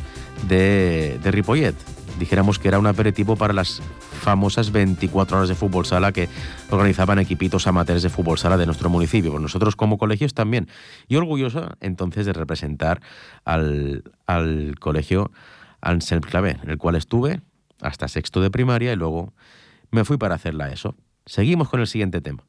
de, 0.49 1.19
de 1.23 1.31
Ripollet. 1.31 1.75
Dijéramos 2.19 2.59
que 2.59 2.69
era 2.69 2.79
un 2.79 2.87
aperitivo 2.87 3.37
para 3.37 3.53
las 3.53 3.83
famosas 4.21 4.73
24 4.73 5.39
horas 5.39 5.49
de 5.49 5.55
fútbol 5.55 5.87
sala 5.87 6.13
que 6.13 6.29
organizaban 6.71 7.19
equipitos 7.19 7.67
amateurs 7.67 8.03
de 8.03 8.11
fútbol 8.11 8.39
sala 8.39 8.57
de 8.57 8.67
nuestro 8.67 8.91
municipio. 8.91 9.31
Pues 9.31 9.43
nosotros 9.43 9.77
como 9.77 9.99
colegios 9.99 10.35
también. 10.35 10.69
Y 11.09 11.17
orgulloso 11.17 11.71
entonces 11.81 12.27
de 12.27 12.33
representar 12.33 13.01
al, 13.45 14.05
al 14.27 14.77
colegio 14.79 15.31
Anselm 15.81 16.23
Clavé, 16.23 16.59
en 16.63 16.71
el 16.71 16.79
cual 16.79 16.97
estuve 16.97 17.41
hasta 17.81 18.09
sexto 18.09 18.41
de 18.41 18.51
primaria 18.51 18.93
y 18.93 18.97
luego 18.97 19.33
me 19.91 20.05
fui 20.05 20.19
para 20.19 20.35
hacerla 20.35 20.71
eso. 20.71 20.95
Seguimos 21.27 21.69
con 21.69 21.81
el 21.81 21.87
siguiente 21.87 22.21
tema. 22.21 22.45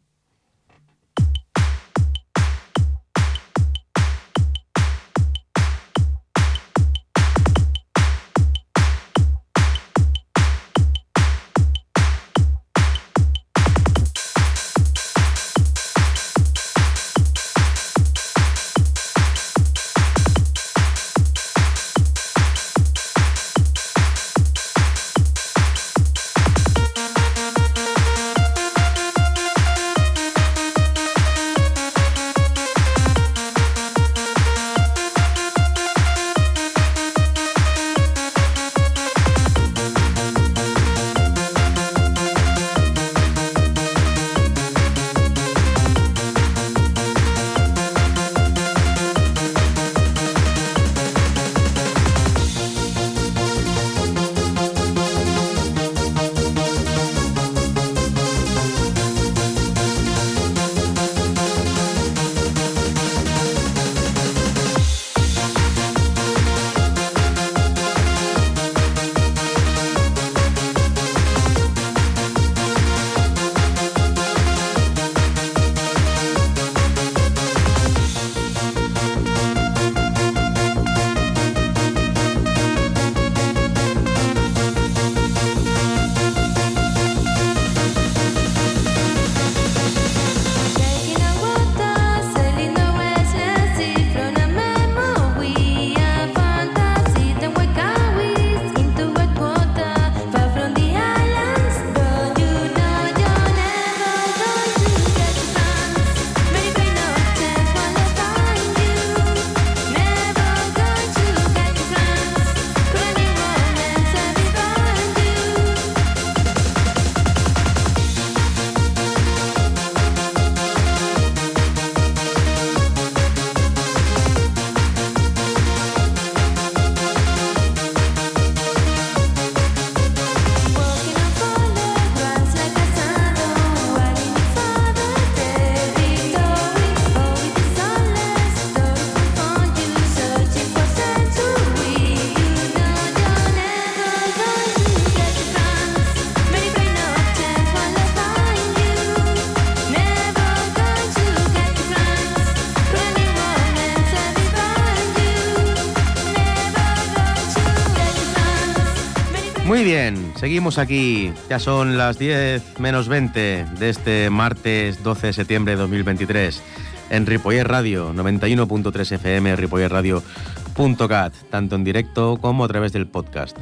Seguimos 160.41 160.79
aquí. 160.79 161.31
Ya 161.51 161.59
son 161.59 161.99
las 161.99 162.17
10 162.17 162.79
menos 162.79 163.07
20 163.07 163.65
de 163.77 163.89
este 163.89 164.31
martes 164.31 165.03
12 165.03 165.27
de 165.27 165.33
septiembre 165.33 165.73
de 165.75 165.81
2023 165.81 166.63
en 167.11 167.27
Ripoller 167.27 167.67
Radio, 167.67 168.11
91.3 168.11 169.11
FM, 169.11 169.55
ripollerradio.cat, 169.55 171.33
tanto 171.51 171.75
en 171.75 171.83
directo 171.83 172.39
como 172.41 172.65
a 172.65 172.67
través 172.67 172.91
del 172.91 173.05
podcast. 173.05 173.55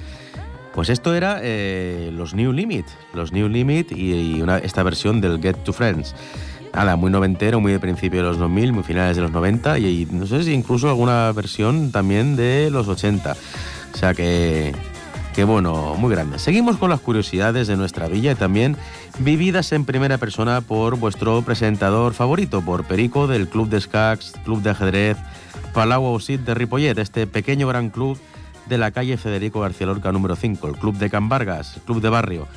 Pues 0.74 0.88
esto 0.88 1.14
era 1.14 1.42
eh, 1.44 2.12
los 2.14 2.34
New 2.34 2.54
Limit, 2.54 2.86
los 3.14 3.34
New 3.34 3.50
Limit 3.50 3.92
y, 3.92 4.42
esta 4.64 4.82
versión 4.82 5.20
del 5.20 5.42
Get 5.42 5.58
to 5.66 5.74
Friends. 5.74 6.16
Nada, 6.74 6.96
muy 6.96 7.12
noventero, 7.12 7.60
muy 7.60 7.74
de 7.74 7.80
principio 7.80 8.22
de 8.22 8.28
los 8.28 8.38
2000, 8.38 8.72
muy 8.72 8.84
finales 8.84 9.18
de 9.18 9.24
los 9.24 9.32
90 9.32 9.80
y, 9.80 9.86
y 9.86 10.06
no 10.06 10.26
sé 10.26 10.44
si 10.44 10.54
incluso 10.54 10.88
alguna 10.88 11.30
versión 11.34 11.92
también 11.92 12.38
de 12.38 12.70
los 12.72 12.88
80. 12.88 13.36
O 13.94 13.98
sea 13.98 14.14
que, 14.14 14.74
que 15.34 15.44
bueno, 15.44 15.96
muy 15.96 16.12
grande. 16.12 16.40
Seguimos 16.40 16.78
con 16.78 16.90
las 16.90 17.00
curiosidades 17.00 17.68
de 17.68 17.78
nuestra 17.78 18.08
villa 18.08 18.32
y 18.32 18.36
también 18.36 18.76
vividas 19.20 19.72
en 19.72 19.86
primera 19.86 20.18
persona 20.18 20.62
por 20.62 20.98
vuestro 20.98 21.42
presentador 21.42 22.14
favorito, 22.14 22.62
por 22.62 22.86
Perico 22.86 23.28
del 23.28 23.48
Club 23.48 23.70
de 23.70 23.78
Escacs, 23.78 24.34
Club 24.44 24.62
de 24.62 24.72
Ajedrez, 24.72 25.18
Palau 25.74 26.06
Ausit 26.06 26.42
de 26.42 26.54
Ripollet, 26.54 26.98
este 26.98 27.28
pequeño 27.28 27.68
gran 27.68 27.90
club 27.90 28.18
de 28.68 28.78
la 28.78 28.92
calle 28.92 29.18
Federico 29.18 29.60
García 29.62 29.88
Lorca 29.88 30.12
número 30.12 30.36
5, 30.36 30.68
el 30.68 30.76
Club 30.76 30.96
de 30.98 31.10
Can 31.10 31.28
Vargas, 31.28 31.78
el 31.78 31.82
Club 31.84 32.02
de 32.02 32.10
Barrio. 32.10 32.48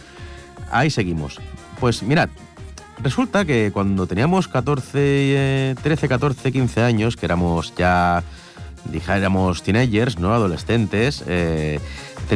Ahí 0.71 0.91
seguimos. 0.91 1.41
Pues 1.81 2.03
mirad, 2.03 2.29
resulta 3.03 3.45
que 3.45 3.71
cuando 3.73 4.07
teníamos 4.07 4.49
14, 4.49 4.91
eh, 4.95 5.75
13, 5.83 6.09
14, 6.09 6.53
15 6.53 6.83
años, 6.83 7.17
que 7.17 7.27
éramos 7.27 7.75
ya, 7.77 8.23
dijéramos, 8.85 9.63
teenagers, 9.63 10.19
¿no? 10.19 10.33
Adolescentes, 10.35 11.25
eh, 11.27 11.81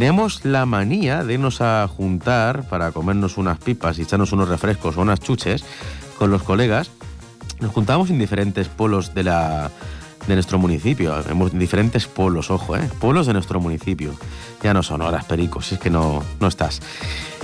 teníamos 0.01 0.45
la 0.45 0.67
manía 0.67 1.25
de 1.25 1.33
irnos 1.33 1.63
a 1.63 1.89
juntar 1.89 2.69
para 2.69 2.93
comernos 2.93 3.39
unas 3.39 3.57
pipas 3.57 3.99
y 3.99 4.03
echarnos 4.03 4.31
unos 4.33 4.47
refrescos 4.47 4.99
o 4.99 5.01
unas 5.01 5.21
chuches 5.21 5.65
con 6.19 6.31
los 6.31 6.43
colegas. 6.43 6.91
Nos 7.61 7.73
juntábamos 7.73 8.11
en 8.11 8.19
diferentes 8.19 8.69
polos 8.69 9.15
de 9.15 9.23
la 9.25 9.71
de 10.27 10.35
nuestro 10.35 10.59
municipio. 10.59 11.15
Hemos 11.31 11.59
diferentes 11.59 12.07
polos, 12.07 12.51
ojo, 12.51 12.77
¿eh? 12.77 12.87
Polos 13.01 13.27
de 13.27 13.33
nuestro 13.33 13.59
municipio. 13.59 14.13
Ya 14.63 14.75
no 14.75 14.83
son 14.83 15.01
horas, 15.01 15.25
pericos, 15.25 15.73
es 15.73 15.79
que 15.79 15.89
no, 15.89 16.23
no 16.41 16.47
estás. 16.49 16.83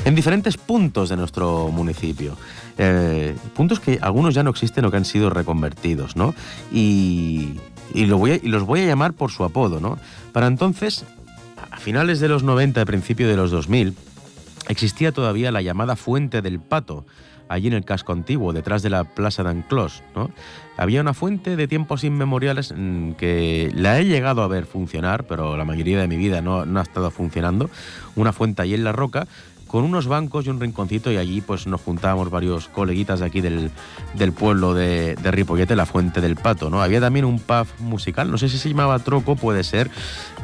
En 0.05 0.15
diferentes 0.15 0.59
puntos 0.59 1.09
de 1.09 1.17
nuestro 1.17 1.69
municipio. 1.69 2.37
Eh, 2.77 3.35
puntos 3.57 3.81
que 3.81 3.99
algunos 4.03 4.35
ya 4.35 4.43
no 4.43 4.51
existen 4.51 4.85
o 4.85 4.91
que 4.91 4.99
han 4.99 5.07
sido 5.07 5.31
reconvertidos, 5.31 6.17
¿no? 6.17 6.35
Y, 6.71 7.53
y, 7.95 8.05
lo 8.05 8.19
voy 8.19 8.33
a- 8.33 8.37
y 8.37 8.49
los 8.49 8.65
voy 8.65 8.81
a 8.81 8.85
llamar 8.87 9.15
por 9.15 9.31
su 9.31 9.43
apodo, 9.43 9.81
¿no? 9.81 9.97
Para 10.33 10.49
entonces, 10.49 11.07
a 11.71 11.77
finales 11.79 12.21
de 12.21 12.29
los 12.29 12.43
90, 12.43 12.85
principio 12.85 13.29
de 13.29 13.37
los 13.37 13.51
2000, 13.51 13.95
existía 14.69 15.13
todavía 15.13 15.53
la 15.53 15.63
llamada 15.63 15.97
Fuente 15.97 16.43
del 16.43 16.61
Pato, 16.61 17.05
allí 17.49 17.69
en 17.69 17.75
el 17.75 17.85
casco 17.85 18.13
antiguo, 18.13 18.53
detrás 18.53 18.83
de 18.83 18.91
la 18.91 19.05
Plaza 19.05 19.43
d'Anclos. 19.43 20.03
¿no? 20.15 20.31
Había 20.77 21.01
una 21.01 21.15
fuente 21.15 21.57
de 21.57 21.69
tiempos 21.69 22.05
inmemoriales 22.05 22.73
mm, 22.77 23.13
que 23.13 23.71
la 23.75 24.01
he 24.01 24.05
llegado 24.05 24.43
a 24.43 24.49
ver 24.49 24.67
funcionar, 24.67 25.27
pero 25.27 25.57
la 25.57 25.65
mayoría 25.65 26.01
de 26.01 26.09
mi 26.09 26.17
vida 26.17 26.41
no, 26.41 26.65
no 26.65 26.81
ha 26.81 26.83
estado 26.83 27.11
funcionando. 27.11 27.69
Una 28.17 28.33
fuente 28.33 28.63
allí 28.63 28.75
en 28.75 28.85
la 28.85 28.93
roca, 28.93 29.27
con 29.73 29.85
unos 29.85 30.07
bancos 30.07 30.45
y 30.45 30.51
un 30.51 30.61
rinconcito, 30.61 31.11
y 31.11 31.17
allí 31.17 31.41
pues 31.41 31.67
nos 31.67 31.81
juntábamos 31.81 32.29
varios 32.29 32.69
coleguitas 32.69 33.21
de 33.21 33.27
aquí 33.27 33.41
del, 33.41 33.71
del 34.13 34.33
pueblo 34.33 34.75
de, 34.75 35.15
de 35.15 35.31
Ripollete, 35.31 35.75
la 35.75 35.87
Fuente 35.87 36.21
del 36.21 36.37
Pato. 36.37 36.69
¿no? 36.69 36.83
Había 36.83 37.01
también 37.01 37.25
un 37.25 37.39
pub 37.39 37.67
musical, 37.79 38.31
no 38.31 38.37
sé 38.37 38.51
si 38.51 38.59
se 38.59 38.69
llamaba 38.69 38.99
Troco, 38.99 39.35
puede 39.35 39.65
ser, 39.65 39.91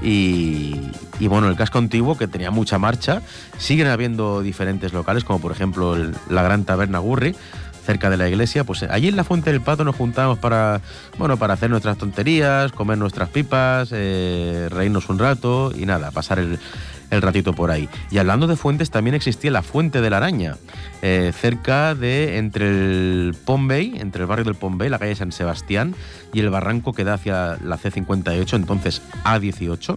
y, 0.00 0.80
y, 1.20 1.26
bueno, 1.28 1.46
el 1.48 1.56
casco 1.56 1.76
antiguo 1.76 2.16
que 2.16 2.26
tenía 2.26 2.50
mucha 2.50 2.78
marcha. 2.78 3.20
Siguen 3.58 3.88
habiendo 3.88 4.40
diferentes 4.40 4.94
locales, 4.94 5.24
como 5.24 5.40
por 5.40 5.52
ejemplo 5.52 5.94
la 6.30 6.42
Gran 6.42 6.64
Taberna 6.64 6.98
Gurri, 6.98 7.36
cerca 7.84 8.08
de 8.08 8.16
la 8.16 8.30
iglesia. 8.30 8.64
Pues 8.64 8.82
allí 8.84 9.08
en 9.08 9.16
la 9.16 9.24
Fuente 9.24 9.50
del 9.52 9.60
Pato 9.60 9.84
nos 9.84 9.96
juntábamos 9.96 10.38
para, 10.38 10.80
bueno, 11.18 11.36
para 11.36 11.52
hacer 11.52 11.68
nuestras 11.68 11.98
tonterías, 11.98 12.72
comer 12.72 12.96
nuestras 12.96 13.28
pipas, 13.28 13.90
eh, 13.92 14.68
reírnos 14.70 15.10
un 15.10 15.18
rato 15.18 15.70
y 15.76 15.84
nada, 15.84 16.12
pasar 16.12 16.38
el, 16.38 16.58
el 17.10 17.22
ratito 17.22 17.52
por 17.52 17.70
ahí. 17.70 17.88
Y 18.10 18.18
hablando 18.18 18.46
de 18.46 18.56
fuentes, 18.56 18.90
también 18.90 19.14
existía 19.14 19.50
la 19.50 19.62
Fuente 19.62 20.00
de 20.00 20.10
la 20.10 20.18
Araña, 20.18 20.56
eh, 21.02 21.32
cerca 21.38 21.94
de 21.94 22.38
entre 22.38 22.68
el 22.68 23.36
Pombey, 23.44 23.94
entre 23.98 24.22
el 24.22 24.26
barrio 24.26 24.44
del 24.44 24.54
Pombey, 24.54 24.88
la 24.88 24.98
calle 24.98 25.14
San 25.14 25.32
Sebastián, 25.32 25.94
y 26.32 26.40
el 26.40 26.50
barranco 26.50 26.92
que 26.92 27.04
da 27.04 27.14
hacia 27.14 27.58
la 27.64 27.78
C58, 27.78 28.56
entonces 28.56 29.02
A18. 29.24 29.96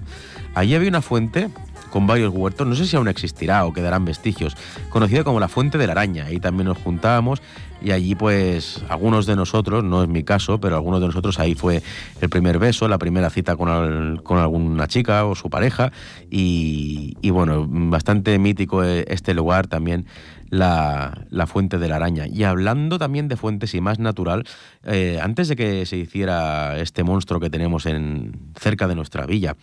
Allí 0.53 0.75
había 0.75 0.89
una 0.89 1.01
fuente 1.01 1.49
con 1.91 2.07
varios 2.07 2.33
huertos, 2.33 2.65
no 2.65 2.73
sé 2.73 2.87
si 2.87 2.95
aún 2.95 3.07
existirá 3.07 3.65
o 3.65 3.73
quedarán 3.73 4.05
vestigios, 4.05 4.55
conocida 4.89 5.23
como 5.23 5.39
la 5.39 5.47
Fuente 5.47 5.77
de 5.77 5.85
la 5.85 5.91
Araña. 5.91 6.25
Ahí 6.25 6.39
también 6.39 6.67
nos 6.67 6.77
juntábamos 6.79 7.41
y 7.83 7.91
allí 7.91 8.15
pues 8.15 8.81
algunos 8.89 9.25
de 9.25 9.35
nosotros, 9.35 9.83
no 9.83 10.03
es 10.03 10.09
mi 10.09 10.23
caso, 10.23 10.59
pero 10.59 10.75
algunos 10.75 11.01
de 11.01 11.07
nosotros 11.07 11.39
ahí 11.39 11.55
fue 11.55 11.81
el 12.21 12.29
primer 12.29 12.59
beso, 12.59 12.87
la 12.87 12.97
primera 12.97 13.29
cita 13.29 13.55
con, 13.55 14.17
con 14.23 14.37
alguna 14.37 14.87
chica 14.87 15.25
o 15.25 15.35
su 15.35 15.49
pareja 15.49 15.91
y, 16.29 17.17
y, 17.21 17.29
bueno, 17.31 17.67
bastante 17.67 18.37
mítico 18.39 18.83
eh, 18.83 19.05
este 19.07 19.33
lugar 19.33 19.67
también. 19.67 20.05
La, 20.49 21.27
la 21.29 21.47
fuente 21.47 21.77
de 21.77 21.87
la 21.87 21.95
araña. 21.95 22.27
Y 22.27 22.43
hablando 22.43 22.99
también 22.99 23.29
de 23.29 23.37
fuentes 23.37 23.73
y 23.73 23.79
más 23.79 23.99
natural, 23.99 24.45
eh, 24.83 25.17
antes 25.23 25.47
de 25.47 25.55
que 25.55 25.85
se 25.85 25.95
hiciera 25.95 26.77
este 26.77 27.05
monstruo 27.05 27.39
que 27.39 27.49
tenemos 27.49 27.85
en, 27.85 28.51
cerca 28.59 28.89
de 28.89 28.95
nuestra 28.95 29.25
villa, 29.25 29.55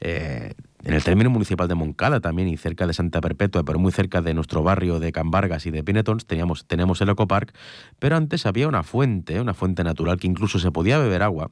eh, 0.00 0.54
en 0.88 0.94
el 0.94 1.04
término 1.04 1.28
municipal 1.28 1.68
de 1.68 1.74
Moncada 1.74 2.20
también 2.20 2.48
y 2.48 2.56
cerca 2.56 2.86
de 2.86 2.94
Santa 2.94 3.20
Perpetua, 3.20 3.62
pero 3.62 3.78
muy 3.78 3.92
cerca 3.92 4.22
de 4.22 4.32
nuestro 4.32 4.62
barrio 4.62 4.98
de 5.00 5.12
Can 5.12 5.30
Vargas 5.30 5.66
y 5.66 5.70
de 5.70 5.84
Pinetons, 5.84 6.24
teníamos, 6.24 6.66
tenemos 6.66 6.98
el 7.02 7.10
Ecopark, 7.10 7.52
pero 7.98 8.16
antes 8.16 8.46
había 8.46 8.66
una 8.68 8.82
fuente, 8.82 9.38
una 9.38 9.52
fuente 9.52 9.84
natural 9.84 10.18
que 10.18 10.26
incluso 10.26 10.58
se 10.58 10.72
podía 10.72 10.98
beber 10.98 11.22
agua 11.22 11.50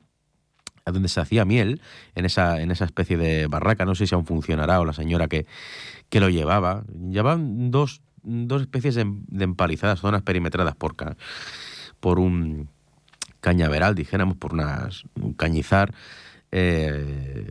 donde 0.86 1.08
se 1.10 1.20
hacía 1.20 1.44
miel, 1.44 1.82
en 2.14 2.24
esa, 2.24 2.62
en 2.62 2.70
esa 2.70 2.86
especie 2.86 3.18
de 3.18 3.46
barraca, 3.46 3.84
no 3.84 3.94
sé 3.94 4.06
si 4.06 4.14
aún 4.14 4.24
funcionará 4.24 4.80
o 4.80 4.86
la 4.86 4.94
señora 4.94 5.28
que, 5.28 5.44
que 6.08 6.20
lo 6.20 6.30
llevaba. 6.30 6.84
Llevaban 7.10 7.70
dos, 7.70 8.00
dos 8.22 8.62
especies 8.62 8.94
de, 8.94 9.04
empalizadas, 9.40 10.00
zonas 10.00 10.22
perimetradas 10.22 10.76
por, 10.76 10.94
por 11.98 12.20
un 12.20 12.70
cañaveral, 13.40 13.96
dijéramos, 13.96 14.36
por 14.36 14.54
unas, 14.54 15.02
un 15.20 15.34
cañizar. 15.34 15.92
eh, 16.52 17.50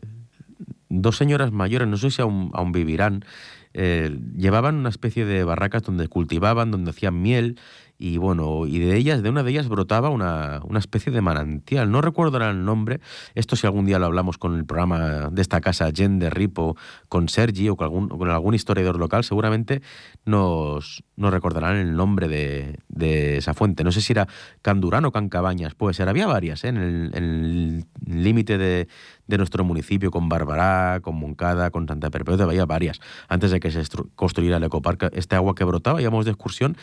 dos 1.02 1.18
señoras 1.18 1.52
mayores, 1.52 1.88
no 1.88 1.98
sé 1.98 2.12
si 2.12 2.22
aún, 2.22 2.52
aún 2.54 2.72
vivirán, 2.72 3.26
eh, 3.74 4.18
llevaban 4.38 4.76
una 4.76 4.90
especie 4.90 5.26
de 5.26 5.44
barracas 5.44 5.84
donde 5.84 6.08
cultivaban, 6.08 6.72
donde 6.72 6.92
hacían 6.92 7.22
miel, 7.22 7.60
y 7.98 8.18
bueno, 8.18 8.68
y 8.68 8.80
de 8.80 8.98
ellas, 8.98 9.24
de 9.24 9.30
una 9.30 9.44
de 9.44 9.52
ellas 9.52 9.70
brotaba 9.70 10.10
una, 10.10 10.60
una 10.66 10.80
especie 10.80 11.12
de 11.12 11.22
manantial. 11.22 11.90
No 11.90 12.02
recuerdo 12.02 12.38
el 12.38 12.66
nombre. 12.66 13.00
Esto 13.36 13.56
si 13.56 13.66
algún 13.68 13.86
día 13.86 14.00
lo 14.00 14.06
hablamos 14.06 14.38
con 14.38 14.56
el 14.56 14.66
programa 14.66 15.30
de 15.32 15.42
esta 15.42 15.62
casa, 15.62 15.90
Jen 15.96 16.20
de 16.20 16.30
Ripo, 16.30 16.76
con 17.08 17.30
Sergi 17.30 17.70
o 17.70 17.78
con 17.78 17.86
algún, 17.86 18.10
con 18.10 18.30
algún 18.30 18.54
historiador 18.54 19.00
local, 19.00 19.24
seguramente 19.24 19.82
nos, 20.26 21.04
nos 21.16 21.32
recordarán 21.32 21.78
el 21.78 21.96
nombre 21.96 22.28
de, 22.28 22.80
de 22.90 23.38
esa 23.38 23.54
fuente. 23.54 23.84
No 23.84 23.92
sé 23.92 24.02
si 24.02 24.12
era 24.12 24.28
Candurán 24.62 25.06
o 25.06 25.12
Cancabañas, 25.12 25.74
puede 25.74 25.94
ser. 25.94 26.10
Había 26.10 26.28
varias 26.28 26.66
¿eh? 26.66 26.70
en 26.70 26.78
el 26.78 27.86
límite 28.06 28.58
de, 28.58 28.88
de 29.28 29.38
nuestro 29.38 29.64
municipio, 29.64 30.12
con 30.12 30.30
Barbará, 30.30 31.00
con 31.02 31.16
Moncada, 31.16 31.72
con 31.72 31.88
Santa 31.88 32.10
Perpetua, 32.10 32.46
había 32.46 32.66
varias. 32.66 33.00
Antes 33.28 33.52
de 33.52 33.60
que 33.60 33.72
se 33.72 33.82
construyera 34.16 34.58
el 34.58 34.64
ecoparque, 34.64 35.10
este 35.14 35.36
agua 35.36 35.56
que 35.56 35.64
brotaba, 35.64 36.02
íbamos 36.02 36.26
de 36.26 36.32
excursión 36.32 36.78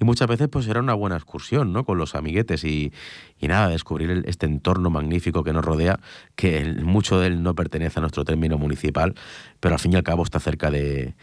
y 0.00 0.04
muchas 0.04 0.28
veces 0.28 0.48
pues 0.48 0.57
era 0.66 0.80
una 0.80 0.94
buena 0.94 1.16
excursión, 1.16 1.72
¿no? 1.72 1.84
Con 1.84 1.98
los 1.98 2.14
amiguetes 2.14 2.64
y, 2.64 2.92
y 3.38 3.48
nada, 3.48 3.68
descubrir 3.68 4.24
este 4.26 4.46
entorno 4.46 4.90
magnífico 4.90 5.44
que 5.44 5.52
nos 5.52 5.64
rodea, 5.64 6.00
que 6.34 6.64
mucho 6.82 7.20
de 7.20 7.28
él 7.28 7.42
no 7.42 7.54
pertenece 7.54 8.00
a 8.00 8.02
nuestro 8.02 8.24
término 8.24 8.58
municipal, 8.58 9.14
pero 9.60 9.74
al 9.74 9.80
fin 9.80 9.92
y 9.92 9.96
al 9.96 10.02
cabo 10.02 10.22
está 10.22 10.40
cerca 10.40 10.70
de, 10.70 11.14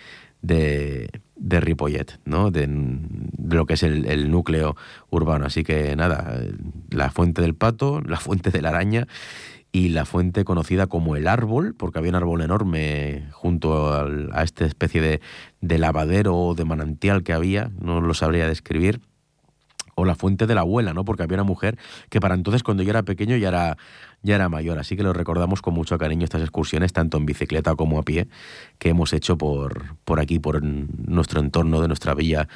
de, 0.41 1.09
Ripollet, 1.59 2.19
¿no? 2.25 2.51
De, 2.51 2.67
lo 2.67 3.65
que 3.65 3.73
es 3.73 3.83
el, 3.83 4.05
el 4.05 4.31
núcleo 4.31 4.75
urbano. 5.09 5.45
Así 5.45 5.63
que 5.63 5.95
nada, 5.95 6.39
la 6.89 7.11
fuente 7.11 7.41
del 7.41 7.55
pato, 7.55 8.01
la 8.05 8.19
fuente 8.19 8.51
de 8.51 8.61
la 8.61 8.69
araña 8.69 9.07
y 9.71 9.89
la 9.89 10.05
fuente 10.05 10.45
conocida 10.45 10.87
como 10.87 11.17
el 11.17 11.27
árbol, 11.27 11.75
porque 11.77 11.99
había 11.99 12.11
un 12.11 12.15
árbol 12.15 12.41
enorme 12.41 13.27
junto 13.33 13.93
al- 13.93 14.29
a 14.31 14.43
esta 14.43 14.65
especie 14.65 15.01
de, 15.01 15.19
de 15.59 15.77
lavadero 15.77 16.33
o 16.37 16.55
de 16.55 16.63
manantial 16.63 17.23
que 17.23 17.33
había, 17.33 17.71
no 17.81 17.99
lo 17.99 18.13
sabría 18.13 18.47
describir, 18.47 19.01
o 19.95 20.05
la 20.05 20.15
fuente 20.15 20.45
de 20.45 20.55
la 20.55 20.61
abuela, 20.61 20.93
¿no? 20.93 21.05
Porque 21.05 21.23
había 21.23 21.35
una 21.35 21.43
mujer 21.43 21.77
que 22.09 22.19
para 22.19 22.35
entonces 22.35 22.63
cuando 22.63 22.83
yo 22.83 22.89
era 22.89 23.03
pequeño 23.03 23.37
ya 23.37 23.47
era, 23.47 23.77
ya 24.21 24.35
era 24.35 24.49
mayor, 24.49 24.77
así 24.77 24.95
que 24.95 25.03
lo 25.03 25.13
recordamos 25.13 25.61
con 25.61 25.73
mucho 25.73 25.97
cariño 25.97 26.25
estas 26.25 26.41
excursiones, 26.41 26.93
tanto 26.93 27.17
en 27.17 27.25
bicicleta 27.25 27.75
como 27.75 27.97
a 27.97 28.03
pie, 28.03 28.27
que 28.77 28.89
hemos 28.89 29.13
hecho 29.13 29.37
por, 29.37 29.95
por 30.03 30.19
aquí, 30.19 30.39
por 30.39 30.61
nuestro 30.63 31.39
entorno 31.39 31.81
de 31.81 31.87
nuestra 31.87 32.13
villa 32.13 32.47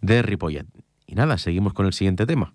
de 0.00 0.22
Ripollet. 0.22 0.66
Y 1.06 1.14
nada, 1.14 1.38
seguimos 1.38 1.72
con 1.72 1.86
el 1.86 1.92
siguiente 1.92 2.26
tema. 2.26 2.52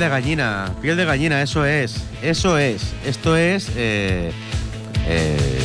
De 0.00 0.08
gallina, 0.08 0.74
piel 0.80 0.96
de 0.96 1.04
gallina, 1.04 1.42
eso 1.42 1.64
es, 1.66 2.02
eso 2.22 2.58
es, 2.58 2.94
esto 3.04 3.36
es 3.36 3.70
eh, 3.76 4.32
eh, 5.06 5.59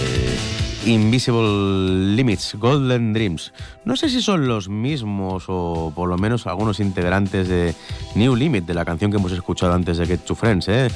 Invisible 0.86 2.16
Limits, 2.16 2.56
Golden 2.60 3.12
Dreams. 3.12 3.52
No 3.86 3.96
sé 3.96 4.08
si 4.08 4.22
son 4.22 4.48
los 4.48 4.70
mismos 4.70 5.46
o 5.48 5.92
por 5.96 6.08
lo 6.08 6.18
menos 6.18 6.46
algunos 6.46 6.80
integrantes 6.80 7.48
de 7.48 7.74
New 8.14 8.36
Limit, 8.36 8.66
de 8.66 8.76
la 8.76 8.86
canción 8.86 9.10
que 9.10 9.18
hemos 9.18 9.32
escuchado 9.32 9.74
antes 9.74 9.98
de 9.98 10.06
Get 10.06 10.20
to 10.20 10.36
Friends. 10.36 10.68
¿eh? 10.68 10.90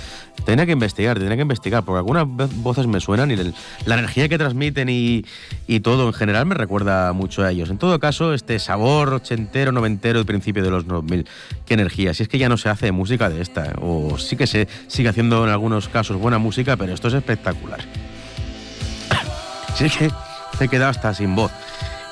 Que 0.46 0.72
investigar, 0.72 1.18
tenía 1.18 1.36
que 1.36 1.42
investigar, 1.42 1.84
porque 1.84 1.98
algunas 1.98 2.28
voces 2.28 2.86
me 2.86 3.00
suenan 3.00 3.32
y 3.32 3.36
la 3.36 3.96
energía 3.96 4.30
que 4.30 4.38
transmiten 4.38 4.90
y, 4.90 5.26
y 5.68 5.80
todo 5.80 6.08
en 6.08 6.14
general 6.14 6.46
me 6.46 6.56
recuerda 6.56 7.12
mucho 7.14 7.44
a 7.44 7.52
ellos. 7.52 7.70
En 7.70 7.78
todo 7.78 8.00
caso, 8.00 8.34
este 8.34 8.60
sabor 8.60 9.14
ochentero, 9.14 9.72
noventero, 9.72 10.20
del 10.20 10.26
principio 10.26 10.64
de 10.64 10.70
los 10.70 10.86
2000, 10.88 11.26
qué 11.66 11.74
energía. 11.74 12.14
Si 12.14 12.24
es 12.24 12.30
que 12.30 12.38
ya 12.38 12.50
no 12.50 12.58
se 12.58 12.70
hace 12.70 12.92
música 12.92 13.30
de 13.30 13.42
esta, 13.42 13.66
¿eh? 13.66 13.74
o 13.82 14.18
sí 14.20 14.36
que 14.36 14.46
se 14.46 14.68
sigue 14.88 15.10
haciendo 15.10 15.44
en 15.44 15.52
algunos 15.52 15.88
casos 15.90 16.18
buena 16.18 16.38
música, 16.38 16.78
pero 16.78 16.94
esto 16.94 17.08
es 17.08 17.16
espectacular. 17.16 17.80
Es 19.80 19.96
que 19.96 20.12
te 20.58 20.66
he 20.66 20.68
quedado 20.68 20.92
hasta 20.92 21.14
sin 21.14 21.36
voz. 21.36 21.52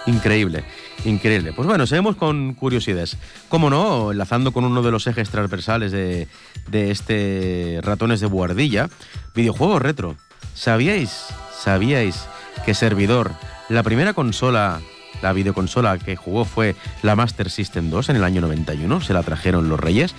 Increíble, 0.06 0.64
increíble. 1.04 1.52
Pues 1.52 1.68
bueno, 1.68 1.86
seguimos 1.86 2.16
con 2.16 2.54
curiosidades. 2.54 3.18
Cómo 3.50 3.70
no, 3.70 4.12
enlazando 4.12 4.54
con 4.54 4.64
uno 4.64 4.82
de 4.82 4.92
los 4.92 5.06
ejes 5.06 5.30
transversales 5.30 5.92
de, 5.92 6.30
de 6.70 6.92
este 6.92 7.80
Ratones 7.84 8.22
de 8.22 8.28
Buhardilla, 8.28 8.90
videojuegos 9.36 9.82
retro. 9.82 10.16
¿Sabíais, 10.54 11.26
sabíais 11.60 12.28
que 12.66 12.74
Servidor, 12.74 13.32
la 13.68 13.84
primera 13.84 14.14
consola, 14.14 14.80
la 15.22 15.34
videoconsola 15.34 15.98
que 15.98 16.16
jugó 16.16 16.46
fue 16.46 16.76
la 17.04 17.18
Master 17.18 17.50
System 17.50 17.90
2 17.90 18.10
en 18.10 18.16
el 18.16 18.24
año 18.24 18.40
91? 18.40 19.02
Se 19.02 19.14
la 19.14 19.24
trajeron 19.24 19.68
los 19.68 19.80
Reyes. 19.80 20.16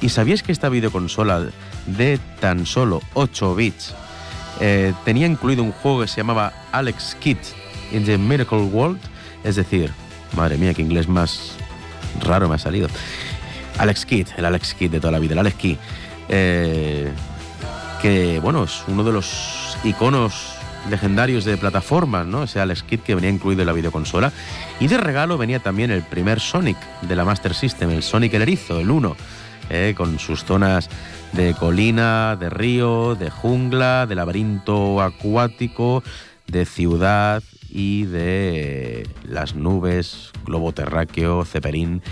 ¿Y 0.00 0.08
sabíais 0.08 0.42
que 0.42 0.52
esta 0.52 0.70
videoconsola 0.70 1.46
de 1.86 2.18
tan 2.40 2.64
solo 2.64 3.02
8 3.14 3.54
bits 3.54 3.94
eh, 4.60 4.92
tenía 5.04 5.26
incluido 5.26 5.62
un 5.62 5.72
juego 5.72 6.02
que 6.02 6.08
se 6.08 6.16
llamaba 6.18 6.52
Alex 6.72 7.16
Kidd 7.20 7.38
in 7.92 8.04
the 8.04 8.18
Miracle 8.18 8.58
World, 8.58 8.98
es 9.44 9.56
decir, 9.56 9.92
madre 10.34 10.56
mía, 10.56 10.74
qué 10.74 10.82
inglés 10.82 11.08
más 11.08 11.56
raro 12.20 12.48
me 12.48 12.54
ha 12.54 12.58
salido. 12.58 12.88
Alex 13.78 14.06
Kidd, 14.06 14.28
el 14.36 14.44
Alex 14.44 14.74
Kidd 14.74 14.90
de 14.90 15.00
toda 15.00 15.12
la 15.12 15.18
vida, 15.18 15.34
el 15.34 15.38
Alex 15.38 15.56
Kidd, 15.56 15.76
eh, 16.28 17.10
que 18.00 18.40
bueno, 18.40 18.64
es 18.64 18.82
uno 18.88 19.04
de 19.04 19.12
los 19.12 19.76
iconos 19.84 20.56
legendarios 20.90 21.44
de 21.44 21.56
plataformas, 21.56 22.26
¿no? 22.26 22.44
Ese 22.44 22.60
Alex 22.60 22.82
Kidd 22.82 23.00
que 23.00 23.14
venía 23.14 23.30
incluido 23.30 23.62
en 23.62 23.66
la 23.66 23.72
videoconsola. 23.72 24.32
Y 24.80 24.86
de 24.88 24.98
regalo 24.98 25.36
venía 25.38 25.58
también 25.58 25.90
el 25.90 26.02
primer 26.02 26.40
Sonic 26.40 26.76
de 27.02 27.16
la 27.16 27.24
Master 27.24 27.54
System, 27.54 27.90
el 27.90 28.02
Sonic 28.02 28.34
el 28.34 28.42
Erizo, 28.42 28.78
el 28.78 28.90
1, 28.90 29.16
eh, 29.70 29.94
con 29.96 30.18
sus 30.18 30.44
zonas 30.44 30.88
de 31.32 31.54
colina, 31.54 32.36
de 32.36 32.50
río, 32.50 33.14
de 33.14 33.30
jungla, 33.30 34.06
de 34.06 34.14
laberinto 34.14 35.00
acuático, 35.02 36.02
de 36.46 36.64
ciudad 36.64 37.42
y 37.68 38.04
de 38.04 39.06
las 39.24 39.54
nubes, 39.54 40.32
globo 40.44 40.72
terráqueo, 40.72 41.44
zeppelin, 41.44 42.02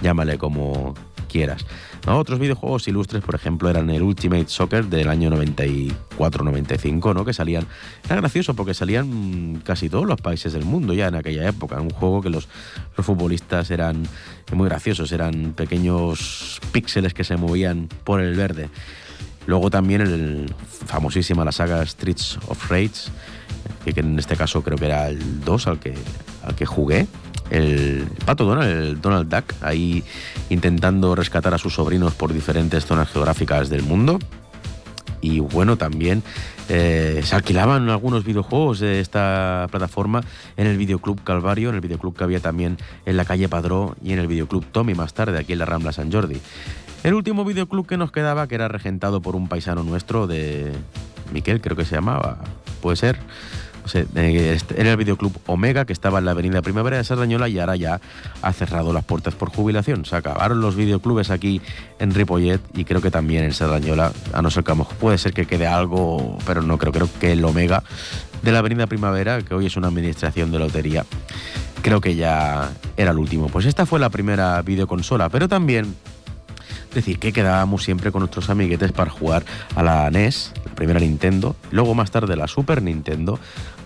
llámale 0.00 0.38
como 0.38 0.94
quieras. 1.28 1.64
Otros 2.08 2.38
videojuegos 2.38 2.86
ilustres, 2.86 3.24
por 3.24 3.34
ejemplo, 3.34 3.68
eran 3.68 3.90
el 3.90 4.00
Ultimate 4.00 4.46
Soccer 4.46 4.86
del 4.86 5.08
año 5.08 5.28
94-95, 5.30 7.14
¿no? 7.14 7.24
que 7.24 7.32
salían... 7.32 7.66
Era 8.04 8.16
gracioso 8.16 8.54
porque 8.54 8.74
salían 8.74 9.60
casi 9.64 9.88
todos 9.88 10.06
los 10.06 10.20
países 10.20 10.52
del 10.52 10.64
mundo 10.64 10.94
ya 10.94 11.08
en 11.08 11.16
aquella 11.16 11.48
época. 11.48 11.80
Un 11.80 11.90
juego 11.90 12.22
que 12.22 12.30
los, 12.30 12.48
futbolistas 12.94 13.72
eran 13.72 14.04
muy 14.52 14.68
graciosos, 14.68 15.10
eran 15.10 15.52
pequeños 15.54 16.60
píxeles 16.70 17.12
que 17.12 17.24
se 17.24 17.36
movían 17.36 17.88
por 18.04 18.20
el 18.20 18.36
verde. 18.36 18.70
Luego 19.46 19.68
también 19.68 20.00
el 20.00 20.54
famosísima 20.86 21.44
la 21.44 21.52
saga 21.52 21.84
Streets 21.84 22.38
of 22.46 22.70
Rage, 22.70 23.10
que 23.84 23.98
en 23.98 24.16
este 24.16 24.36
caso 24.36 24.62
creo 24.62 24.78
que 24.78 24.86
era 24.86 25.08
el 25.08 25.40
2 25.40 25.66
al 25.66 25.80
que, 25.80 25.94
al 26.44 26.54
que 26.54 26.66
jugué. 26.66 27.08
El 27.50 28.06
pato 28.24 28.44
Donald, 28.44 28.70
el 28.70 29.00
Donald 29.00 29.32
Duck, 29.32 29.54
ahí 29.60 30.02
intentando 30.50 31.14
rescatar 31.14 31.54
a 31.54 31.58
sus 31.58 31.74
sobrinos 31.74 32.14
por 32.14 32.32
diferentes 32.32 32.86
zonas 32.86 33.08
geográficas 33.08 33.68
del 33.68 33.82
mundo. 33.82 34.18
Y 35.20 35.40
bueno, 35.40 35.76
también 35.76 36.22
eh, 36.68 37.20
se 37.24 37.34
alquilaban 37.34 37.88
algunos 37.88 38.24
videojuegos 38.24 38.80
de 38.80 39.00
esta 39.00 39.66
plataforma 39.70 40.22
en 40.56 40.66
el 40.66 40.76
Videoclub 40.76 41.22
Calvario, 41.24 41.68
en 41.70 41.76
el 41.76 41.80
videoclub 41.80 42.16
que 42.16 42.24
había 42.24 42.40
también 42.40 42.76
en 43.06 43.16
la 43.16 43.24
calle 43.24 43.48
Padró 43.48 43.96
y 44.02 44.12
en 44.12 44.18
el 44.18 44.26
Videoclub 44.26 44.64
Tommy 44.66 44.94
más 44.94 45.14
tarde, 45.14 45.38
aquí 45.38 45.52
en 45.52 45.60
la 45.60 45.64
Rambla 45.64 45.92
San 45.92 46.12
Jordi. 46.12 46.40
El 47.02 47.14
último 47.14 47.44
videoclub 47.44 47.86
que 47.86 47.96
nos 47.96 48.10
quedaba, 48.10 48.48
que 48.48 48.56
era 48.56 48.68
regentado 48.68 49.22
por 49.22 49.36
un 49.36 49.48
paisano 49.48 49.84
nuestro 49.84 50.26
de 50.26 50.72
Miquel, 51.32 51.60
creo 51.60 51.76
que 51.76 51.84
se 51.84 51.94
llamaba, 51.94 52.38
puede 52.82 52.96
ser. 52.96 53.18
Eh, 53.94 54.52
este- 54.54 54.80
era 54.80 54.90
el 54.92 54.96
videoclub 54.96 55.32
Omega, 55.46 55.84
que 55.84 55.92
estaba 55.92 56.18
en 56.18 56.24
la 56.24 56.32
avenida 56.32 56.62
Primavera 56.62 56.96
de 56.96 57.04
Sardañola 57.04 57.48
y 57.48 57.58
ahora 57.58 57.76
ya 57.76 58.00
ha 58.42 58.52
cerrado 58.52 58.92
las 58.92 59.04
puertas 59.04 59.34
por 59.34 59.50
jubilación. 59.50 60.04
Se 60.04 60.16
acabaron 60.16 60.60
los 60.60 60.76
videoclubes 60.76 61.30
aquí 61.30 61.60
en 61.98 62.12
Ripollet 62.12 62.60
y 62.74 62.84
creo 62.84 63.00
que 63.00 63.10
también 63.10 63.44
en 63.44 63.52
Sardañola, 63.52 64.12
a 64.32 64.42
no 64.42 64.50
ser 64.50 64.64
que 64.64 64.74
puede 64.98 65.18
ser 65.18 65.32
que 65.32 65.46
quede 65.46 65.66
algo, 65.66 66.38
pero 66.46 66.62
no 66.62 66.78
creo, 66.78 66.92
creo 66.92 67.08
que 67.20 67.32
el 67.32 67.44
Omega 67.44 67.82
de 68.42 68.52
la 68.52 68.58
avenida 68.58 68.86
Primavera, 68.86 69.42
que 69.42 69.54
hoy 69.54 69.66
es 69.66 69.76
una 69.76 69.88
administración 69.88 70.50
de 70.52 70.58
lotería, 70.58 71.04
creo 71.82 72.00
que 72.00 72.14
ya 72.16 72.70
era 72.96 73.12
el 73.12 73.18
último. 73.18 73.48
Pues 73.48 73.66
esta 73.66 73.86
fue 73.86 73.98
la 73.98 74.10
primera 74.10 74.60
videoconsola, 74.62 75.28
pero 75.28 75.48
también 75.48 75.94
decir 76.94 77.18
que 77.18 77.32
quedábamos 77.32 77.84
siempre 77.84 78.10
con 78.10 78.20
nuestros 78.20 78.48
amiguetes 78.50 78.92
para 78.92 79.10
jugar 79.10 79.44
a 79.74 79.82
la 79.82 80.10
NES, 80.10 80.52
la 80.64 80.74
primera 80.74 80.98
Nintendo, 80.98 81.54
luego 81.70 81.94
más 81.94 82.10
tarde 82.10 82.36
la 82.36 82.48
Super 82.48 82.82
Nintendo, 82.82 83.38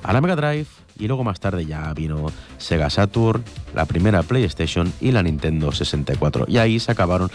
a 0.02 0.12
la 0.12 0.20
Mega 0.20 0.36
Drive 0.36 0.66
y 0.98 1.06
luego 1.06 1.24
más 1.24 1.40
tarde 1.40 1.64
ya 1.66 1.92
vino 1.94 2.26
Sega 2.58 2.90
Saturn, 2.90 3.42
la 3.74 3.86
primera 3.86 4.22
PlayStation 4.22 4.92
y 5.00 5.12
la 5.12 5.22
Nintendo 5.22 5.72
64. 5.72 6.44
Y 6.48 6.58
ahí 6.58 6.78
se 6.78 6.92
acabaron 6.92 7.30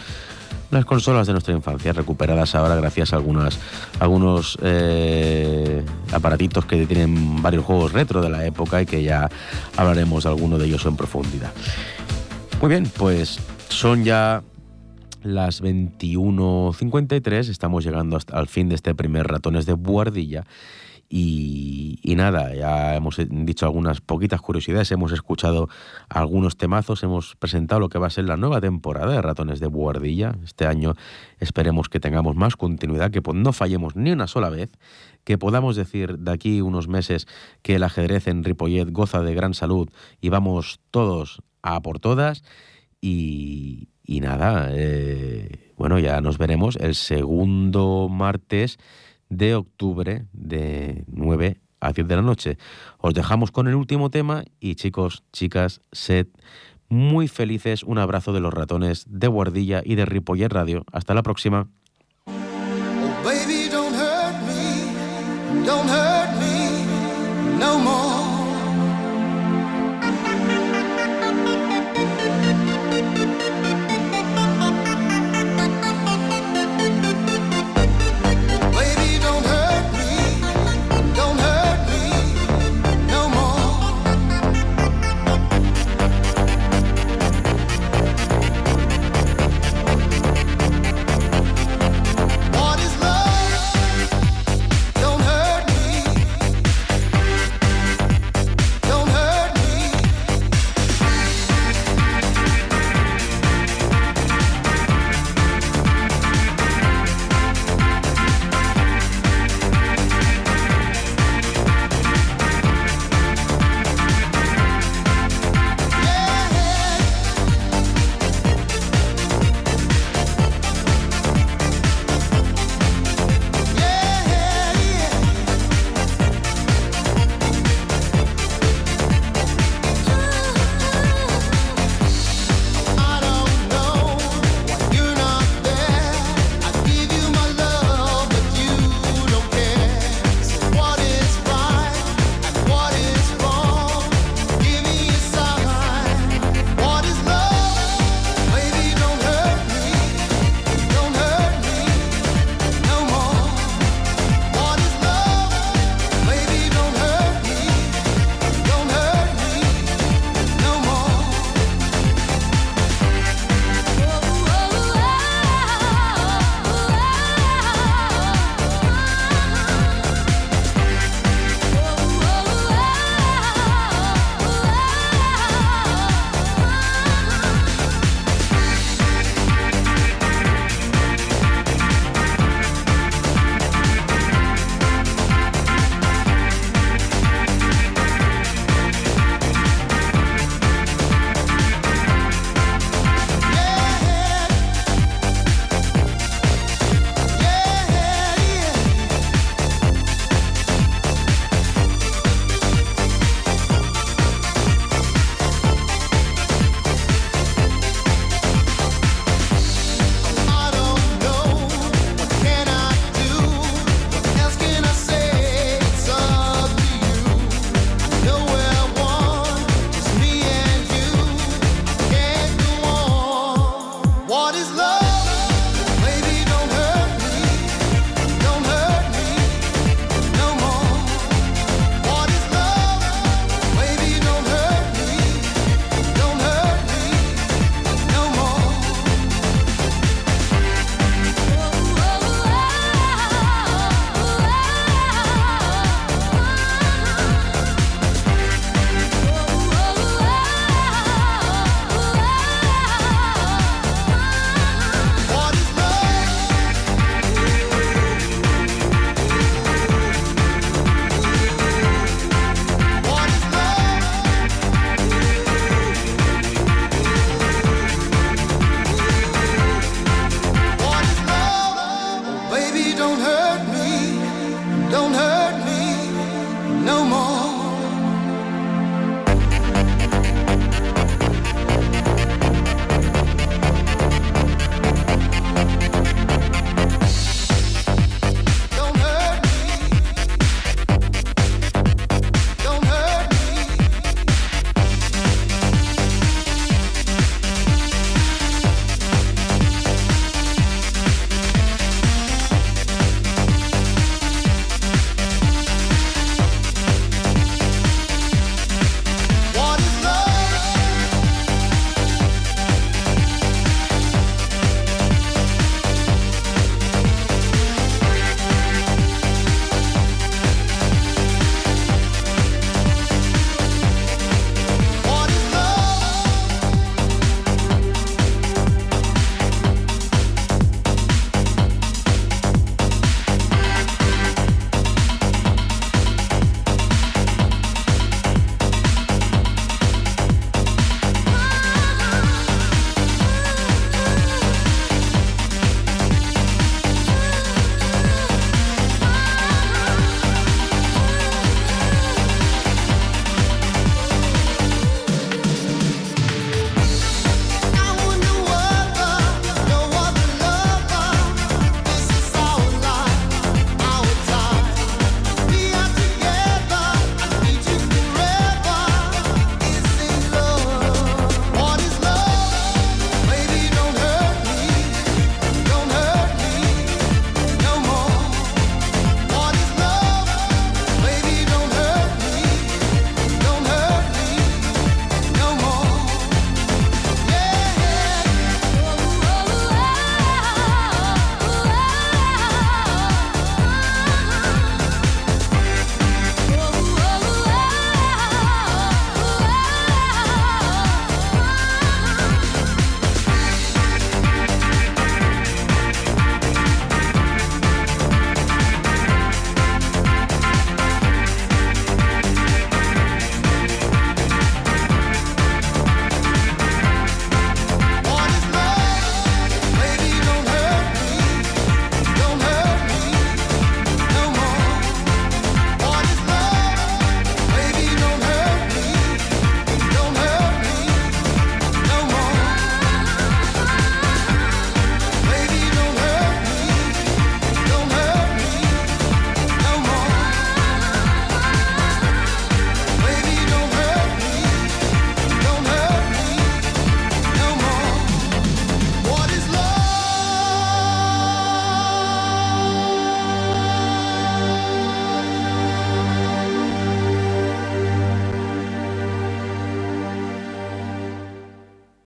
las 0.71 0.85
consolas 0.85 1.27
de 1.27 1.33
nuestra 1.33 1.53
infancia, 1.53 1.93
recuperadas 1.93 2.55
ahora 2.55 2.75
gracias 2.75 3.13
a 3.13 3.17
algunas, 3.17 3.59
algunos 3.99 4.57
eh, 4.61 5.83
aparatitos 6.11 6.65
que 6.65 6.85
tienen 6.85 7.41
varios 7.41 7.65
juegos 7.65 7.91
retro 7.93 8.21
de 8.21 8.29
la 8.29 8.45
época 8.45 8.81
y 8.81 8.85
que 8.85 9.03
ya 9.03 9.29
hablaremos 9.77 10.23
de 10.23 10.29
alguno 10.29 10.57
de 10.57 10.65
ellos 10.65 10.85
en 10.85 10.95
profundidad. 10.95 11.51
Muy 12.61 12.69
bien, 12.69 12.89
pues 12.97 13.39
son 13.69 14.03
ya 14.03 14.43
las 15.23 15.61
21.53, 15.61 17.49
estamos 17.49 17.83
llegando 17.83 18.15
hasta 18.15 18.37
al 18.37 18.47
fin 18.47 18.69
de 18.69 18.75
este 18.75 18.93
primer 18.95 19.27
Ratones 19.27 19.65
de 19.65 19.73
Buardilla. 19.73 20.45
Y, 21.17 22.13
nada, 22.17 22.53
ya 22.53 22.93
hemos 22.93 23.15
dicho 23.29 23.65
algunas 23.65 24.01
poquitas 24.01 24.41
curiosidades, 24.41 24.91
hemos 24.91 25.13
escuchado 25.13 25.69
algunos 26.09 26.57
temazos, 26.57 27.03
hemos 27.03 27.37
presentado 27.37 27.79
lo 27.79 27.87
que 27.87 27.97
va 27.97 28.07
a 28.07 28.09
ser 28.09 28.25
la 28.25 28.35
nueva 28.35 28.59
temporada 28.59 29.13
de 29.13 29.21
Ratones 29.21 29.61
de 29.61 29.67
Buardilla. 29.67 30.35
Este 30.43 30.65
año 30.65 30.93
esperemos 31.39 31.87
que 31.87 32.01
tengamos 32.01 32.35
más 32.35 32.57
continuidad, 32.57 33.11
que 33.11 33.21
no 33.33 33.53
fallemos 33.53 33.95
ni 33.95 34.11
una 34.11 34.27
sola 34.27 34.49
vez, 34.49 34.71
que 35.23 35.37
podamos 35.37 35.77
decir 35.77 36.17
de 36.17 36.31
aquí 36.33 36.59
unos 36.59 36.89
meses 36.89 37.27
que 37.61 37.75
el 37.75 37.83
ajedrez 37.83 38.27
en 38.27 38.43
Ripollet 38.43 38.91
goza 38.91 39.21
de 39.21 39.33
gran 39.35 39.53
salud 39.53 39.87
y 40.19 40.27
vamos 40.27 40.81
todos 40.91 41.41
a 41.61 41.81
por 41.81 41.99
todas. 41.99 42.43
Y, 42.99 43.87
y 44.03 44.19
nada, 44.19 44.67
eh, 44.71 45.71
bueno, 45.77 45.97
ya 45.97 46.19
nos 46.19 46.37
veremos 46.37 46.75
el 46.75 46.93
segundo 46.93 48.09
martes 48.09 48.79
de 49.29 49.55
octubre 49.55 50.25
de 50.33 51.03
9 51.07 51.57
a 51.79 51.91
10 51.91 52.07
de 52.07 52.15
la 52.15 52.21
noche. 52.21 52.57
Os 52.97 53.13
dejamos 53.13 53.51
con 53.51 53.67
el 53.67 53.75
último 53.75 54.09
tema 54.09 54.43
y 54.59 54.75
chicos, 54.75 55.23
chicas, 55.31 55.81
sed 55.91 56.27
muy 56.89 57.27
felices. 57.27 57.83
Un 57.83 57.97
abrazo 57.97 58.33
de 58.33 58.39
los 58.39 58.53
ratones 58.53 59.05
de 59.07 59.27
Guardilla 59.27 59.81
y 59.83 59.95
de 59.95 60.05
Ripollet 60.05 60.49
Radio. 60.49 60.85
Hasta 60.91 61.13
la 61.13 61.23
próxima. 61.23 61.67